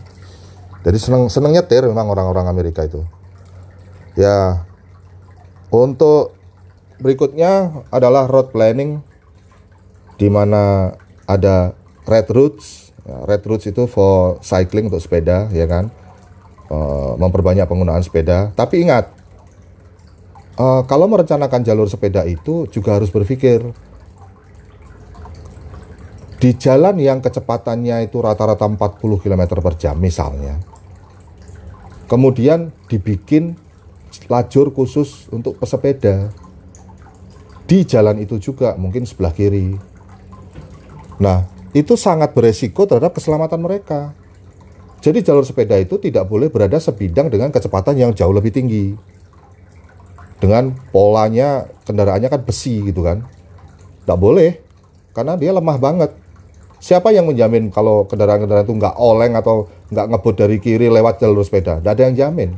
jadi 0.81 0.96
seneng 0.96 1.29
seneng 1.29 1.53
nyetir 1.53 1.85
memang 1.85 2.09
orang-orang 2.09 2.49
Amerika 2.49 2.88
itu 2.88 3.05
ya 4.16 4.64
untuk 5.70 6.35
berikutnya 6.99 7.85
adalah 7.88 8.27
road 8.27 8.53
planning 8.53 9.01
di 10.20 10.29
mana 10.29 10.94
ada 11.25 11.73
red 12.05 12.29
routes. 12.29 12.92
Ya, 13.07 13.16
red 13.25 13.42
routes 13.49 13.64
itu 13.64 13.88
for 13.88 14.42
cycling 14.44 14.92
untuk 14.92 15.01
sepeda, 15.01 15.49
ya 15.55 15.64
kan? 15.64 15.88
Uh, 16.68 17.16
memperbanyak 17.16 17.64
penggunaan 17.66 18.05
sepeda. 18.05 18.53
Tapi 18.53 18.85
ingat, 18.85 19.11
uh, 20.61 20.83
kalau 20.85 21.09
merencanakan 21.09 21.64
jalur 21.64 21.88
sepeda 21.88 22.29
itu 22.29 22.68
juga 22.68 23.01
harus 23.01 23.09
berpikir 23.09 23.64
di 26.40 26.51
jalan 26.57 27.01
yang 27.01 27.25
kecepatannya 27.25 28.05
itu 28.09 28.20
rata-rata 28.20 28.64
40 28.68 29.01
km 29.20 29.42
per 29.61 29.75
jam 29.77 29.96
misalnya. 29.96 30.61
Kemudian 32.09 32.73
dibikin 32.88 33.57
lajur 34.29 34.73
khusus 34.73 35.29
untuk 35.33 35.57
pesepeda. 35.61 36.33
Di 37.68 37.87
jalan 37.87 38.18
itu 38.18 38.40
juga 38.42 38.75
mungkin 38.75 39.07
sebelah 39.07 39.31
kiri 39.31 39.79
Nah, 41.20 41.44
itu 41.77 41.94
sangat 41.94 42.33
beresiko 42.33 42.88
terhadap 42.88 43.12
keselamatan 43.12 43.61
mereka. 43.61 44.16
Jadi 45.05 45.20
jalur 45.20 45.44
sepeda 45.44 45.77
itu 45.77 46.01
tidak 46.01 46.25
boleh 46.27 46.49
berada 46.49 46.81
sebidang 46.81 47.29
dengan 47.29 47.53
kecepatan 47.53 48.01
yang 48.01 48.16
jauh 48.16 48.33
lebih 48.33 48.53
tinggi. 48.53 48.96
Dengan 50.40 50.72
polanya 50.88 51.68
kendaraannya 51.85 52.33
kan 52.33 52.40
besi 52.42 52.81
gitu 52.81 53.05
kan. 53.05 53.22
Tidak 54.03 54.18
boleh, 54.18 54.57
karena 55.12 55.37
dia 55.37 55.53
lemah 55.53 55.76
banget. 55.76 56.11
Siapa 56.81 57.12
yang 57.12 57.29
menjamin 57.29 57.68
kalau 57.68 58.09
kendaraan-kendaraan 58.09 58.64
itu 58.64 58.72
nggak 58.72 58.96
oleng 58.96 59.37
atau 59.37 59.68
nggak 59.92 60.07
ngebut 60.16 60.35
dari 60.40 60.57
kiri 60.57 60.88
lewat 60.88 61.20
jalur 61.20 61.44
sepeda? 61.44 61.76
Tidak 61.76 61.92
ada 61.92 62.03
yang 62.09 62.16
jamin. 62.16 62.57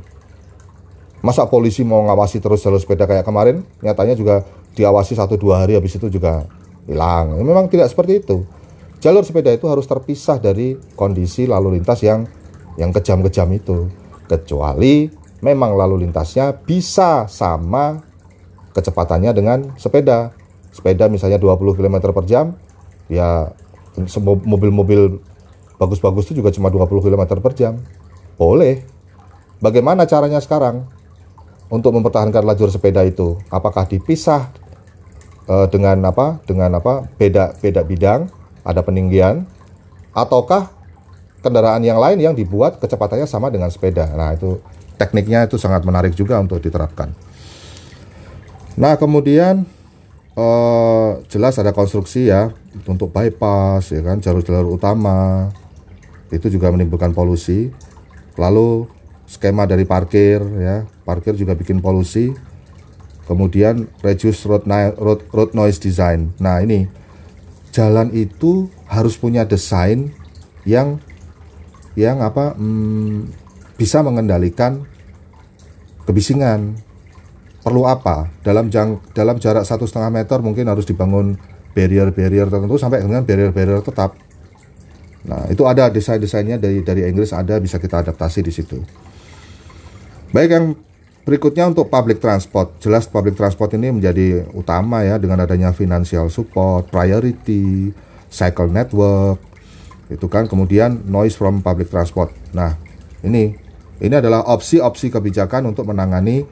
Masa 1.27 1.51
polisi 1.51 1.83
mau 1.83 2.07
ngawasi 2.07 2.39
terus 2.39 2.63
jalur 2.63 2.79
sepeda 2.79 3.11
kayak 3.11 3.27
kemarin? 3.27 3.67
Nyatanya 3.83 4.15
juga 4.15 4.47
diawasi 4.79 5.19
satu 5.19 5.35
dua 5.35 5.67
hari 5.67 5.75
habis 5.75 5.99
itu 5.99 6.07
juga 6.07 6.47
hilang. 6.87 7.35
Memang 7.43 7.67
tidak 7.67 7.91
seperti 7.91 8.23
itu. 8.23 8.47
Jalur 9.03 9.27
sepeda 9.27 9.51
itu 9.51 9.67
harus 9.67 9.91
terpisah 9.91 10.39
dari 10.39 10.79
kondisi 10.95 11.51
lalu 11.51 11.83
lintas 11.83 11.99
yang 12.07 12.23
yang 12.79 12.95
kejam-kejam 12.95 13.51
itu. 13.51 13.91
Kecuali 14.31 15.11
memang 15.43 15.75
lalu 15.75 16.07
lintasnya 16.07 16.55
bisa 16.55 17.27
sama 17.27 18.01
kecepatannya 18.73 19.35
dengan 19.35 19.59
sepeda. 19.77 20.33
Sepeda 20.73 21.11
misalnya 21.11 21.37
20 21.37 21.77
km 21.77 22.15
per 22.15 22.25
jam, 22.25 22.57
ya 23.11 23.53
mobil-mobil 24.25 25.21
bagus-bagus 25.77 26.33
itu 26.33 26.41
juga 26.41 26.55
cuma 26.55 26.73
20 26.73 26.89
km 27.05 27.37
per 27.43 27.53
jam. 27.53 27.77
Boleh. 28.41 28.87
Bagaimana 29.61 30.09
caranya 30.09 30.41
sekarang 30.41 30.89
untuk 31.69 31.93
mempertahankan 31.93 32.43
lajur 32.47 32.73
sepeda 32.73 33.05
itu? 33.05 33.37
Apakah 33.53 33.85
dipisah 33.85 34.63
uh, 35.49 35.67
dengan 35.69 35.99
apa 36.07 36.43
dengan 36.47 36.79
apa 36.79 37.07
beda 37.19 37.59
beda 37.59 37.83
bidang 37.83 38.31
ada 38.63 38.81
peninggian 38.85 39.47
ataukah 40.15 40.71
kendaraan 41.43 41.83
yang 41.83 41.99
lain 41.99 42.19
yang 42.21 42.35
dibuat 42.37 42.79
kecepatannya 42.79 43.27
sama 43.27 43.51
dengan 43.51 43.73
sepeda 43.73 44.13
nah 44.15 44.35
itu 44.35 44.61
tekniknya 45.03 45.51
itu 45.51 45.59
sangat 45.59 45.83
menarik 45.83 46.15
juga 46.15 46.39
untuk 46.39 46.63
diterapkan. 46.63 47.11
Nah 48.79 48.95
kemudian 48.95 49.67
uh, 50.39 51.19
jelas 51.27 51.59
ada 51.59 51.75
konstruksi 51.75 52.31
ya 52.31 52.55
untuk 52.87 53.11
bypass 53.11 53.91
ya 53.91 54.07
kan 54.07 54.23
jalur-jalur 54.23 54.79
utama. 54.79 55.51
Itu 56.31 56.47
juga 56.49 56.71
menimbulkan 56.71 57.11
polusi. 57.11 57.75
Lalu 58.39 58.87
skema 59.27 59.67
dari 59.67 59.85
parkir 59.85 60.41
ya. 60.63 60.87
Parkir 61.03 61.35
juga 61.35 61.59
bikin 61.59 61.83
polusi. 61.83 62.33
Kemudian 63.27 63.91
reduce 64.01 64.47
road, 64.47 64.65
road, 64.97 65.21
road 65.35 65.51
noise 65.53 65.83
design. 65.83 66.33
Nah 66.41 66.63
ini 66.63 66.89
jalan 67.75 68.13
itu 68.15 68.73
harus 68.89 69.17
punya 69.17 69.45
desain 69.49 70.13
yang 70.65 71.01
yang 71.93 72.25
apa 72.25 72.57
hmm, 72.57 73.29
bisa 73.77 74.01
mengendalikan 74.01 74.85
kebisingan. 76.09 76.77
Perlu 77.63 77.87
apa? 77.87 78.27
Dalam 78.43 78.69
jang, 78.75 78.99
dalam 79.15 79.39
jarak 79.39 79.63
satu 79.63 79.87
setengah 79.87 80.11
meter 80.11 80.43
mungkin 80.43 80.67
harus 80.67 80.83
dibangun 80.83 81.39
barrier-barrier 81.73 82.51
tertentu 82.51 82.75
sampai 82.75 83.07
dengan 83.07 83.23
barrier-barrier 83.23 83.87
tetap. 83.87 84.19
Nah 85.23 85.47
itu 85.47 85.63
ada 85.63 85.87
desain-desainnya 85.87 86.59
dari 86.59 86.83
dari 86.83 87.07
Inggris 87.07 87.31
ada 87.31 87.63
bisa 87.63 87.79
kita 87.79 88.03
adaptasi 88.03 88.43
di 88.43 88.51
situ. 88.51 88.83
Baik 90.35 90.51
yang 90.51 90.67
Berikutnya 91.23 91.71
untuk 91.71 91.87
public 91.87 92.19
transport, 92.19 92.83
jelas 92.83 93.07
public 93.07 93.39
transport 93.39 93.71
ini 93.79 93.95
menjadi 93.95 94.43
utama 94.59 95.07
ya 95.07 95.23
dengan 95.23 95.39
adanya 95.39 95.71
financial 95.71 96.27
support, 96.35 96.91
priority, 96.91 97.95
cycle 98.27 98.67
network, 98.67 99.39
itu 100.11 100.27
kan 100.27 100.51
kemudian 100.51 101.07
noise 101.07 101.39
from 101.39 101.63
public 101.63 101.87
transport. 101.95 102.35
Nah 102.51 102.75
ini 103.23 103.55
ini 104.03 104.15
adalah 104.19 104.43
opsi-opsi 104.51 105.15
kebijakan 105.15 105.71
untuk 105.71 105.87
menangani 105.87 106.43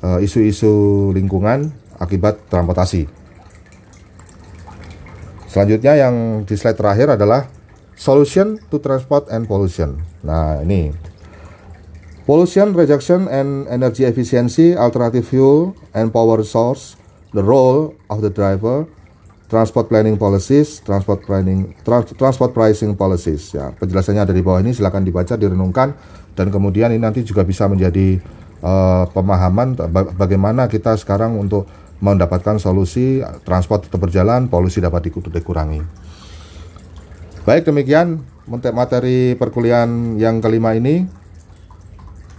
eh, 0.00 0.18
isu-isu 0.24 0.66
uh, 0.66 1.14
lingkungan 1.14 1.68
akibat 2.00 2.48
transportasi. 2.48 3.04
Selanjutnya 5.48 6.00
yang 6.00 6.44
di 6.48 6.54
slide 6.56 6.76
terakhir 6.76 7.20
adalah 7.20 7.48
solution 7.92 8.56
to 8.72 8.80
transport 8.80 9.28
and 9.28 9.44
pollution. 9.44 10.00
Nah 10.24 10.64
ini 10.64 11.08
Pollution 12.28 12.76
reduction 12.76 13.24
and 13.32 13.64
energy 13.72 14.04
efficiency, 14.04 14.76
alternative 14.76 15.24
fuel 15.24 15.72
and 15.96 16.12
power 16.12 16.44
source, 16.44 16.92
the 17.32 17.40
role 17.40 17.96
of 18.12 18.20
the 18.20 18.28
driver, 18.28 18.84
transport 19.48 19.88
planning 19.88 20.20
policies, 20.20 20.84
transport 20.84 21.24
planning, 21.24 21.72
trans, 21.88 22.12
transport 22.20 22.52
pricing 22.52 22.92
policies. 22.92 23.56
Ya, 23.56 23.72
penjelasannya 23.72 24.28
ada 24.28 24.36
di 24.36 24.44
bawah 24.44 24.60
ini. 24.60 24.76
Silakan 24.76 25.08
dibaca, 25.08 25.40
direnungkan, 25.40 25.96
dan 26.38 26.54
kemudian 26.54 26.94
ini 26.94 27.02
nanti 27.02 27.26
juga 27.26 27.42
bisa 27.42 27.66
menjadi 27.66 28.22
uh, 28.62 29.10
pemahaman 29.10 29.74
bagaimana 30.14 30.70
kita 30.70 30.94
sekarang 30.94 31.34
untuk 31.34 31.66
mendapatkan 31.98 32.62
solusi 32.62 33.18
transport 33.42 33.90
tetap 33.90 33.98
berjalan, 33.98 34.46
polusi 34.46 34.78
dapat 34.78 35.10
dikurangi. 35.10 35.82
Baik 37.42 37.66
demikian 37.66 38.22
materi 38.70 39.34
perkuliahan 39.34 40.14
yang 40.14 40.38
kelima 40.38 40.78
ini. 40.78 41.10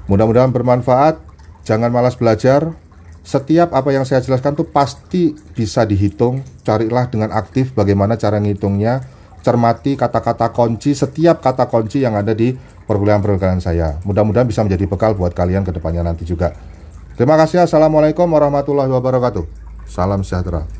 Mudah-mudahan 0.07 0.55
bermanfaat. 0.55 1.19
Jangan 1.67 1.91
malas 1.91 2.15
belajar. 2.15 2.71
Setiap 3.19 3.75
apa 3.75 3.91
yang 3.91 4.07
saya 4.07 4.23
jelaskan 4.23 4.55
tuh 4.55 4.71
pasti 4.71 5.35
bisa 5.53 5.83
dihitung. 5.83 6.39
Carilah 6.63 7.11
dengan 7.11 7.35
aktif 7.35 7.75
bagaimana 7.75 8.15
cara 8.15 8.39
ngitungnya 8.39 9.03
cermati 9.39 9.95
kata-kata 9.95 10.51
kunci 10.51 10.91
setiap 10.91 11.39
kata 11.39 11.71
kunci 11.71 12.03
yang 12.03 12.15
ada 12.19 12.35
di 12.35 12.51
perkuliahan-perkuliahan 12.89 13.61
saya. 13.61 14.01
Mudah-mudahan 14.01 14.49
bisa 14.49 14.65
menjadi 14.65 14.89
bekal 14.89 15.13
buat 15.13 15.37
kalian 15.37 15.61
ke 15.61 15.69
depannya 15.69 16.01
nanti 16.01 16.25
juga. 16.25 16.57
Terima 17.13 17.37
kasih. 17.37 17.69
Assalamualaikum 17.69 18.25
warahmatullahi 18.25 18.89
wabarakatuh. 18.89 19.45
Salam 19.85 20.25
sejahtera. 20.25 20.78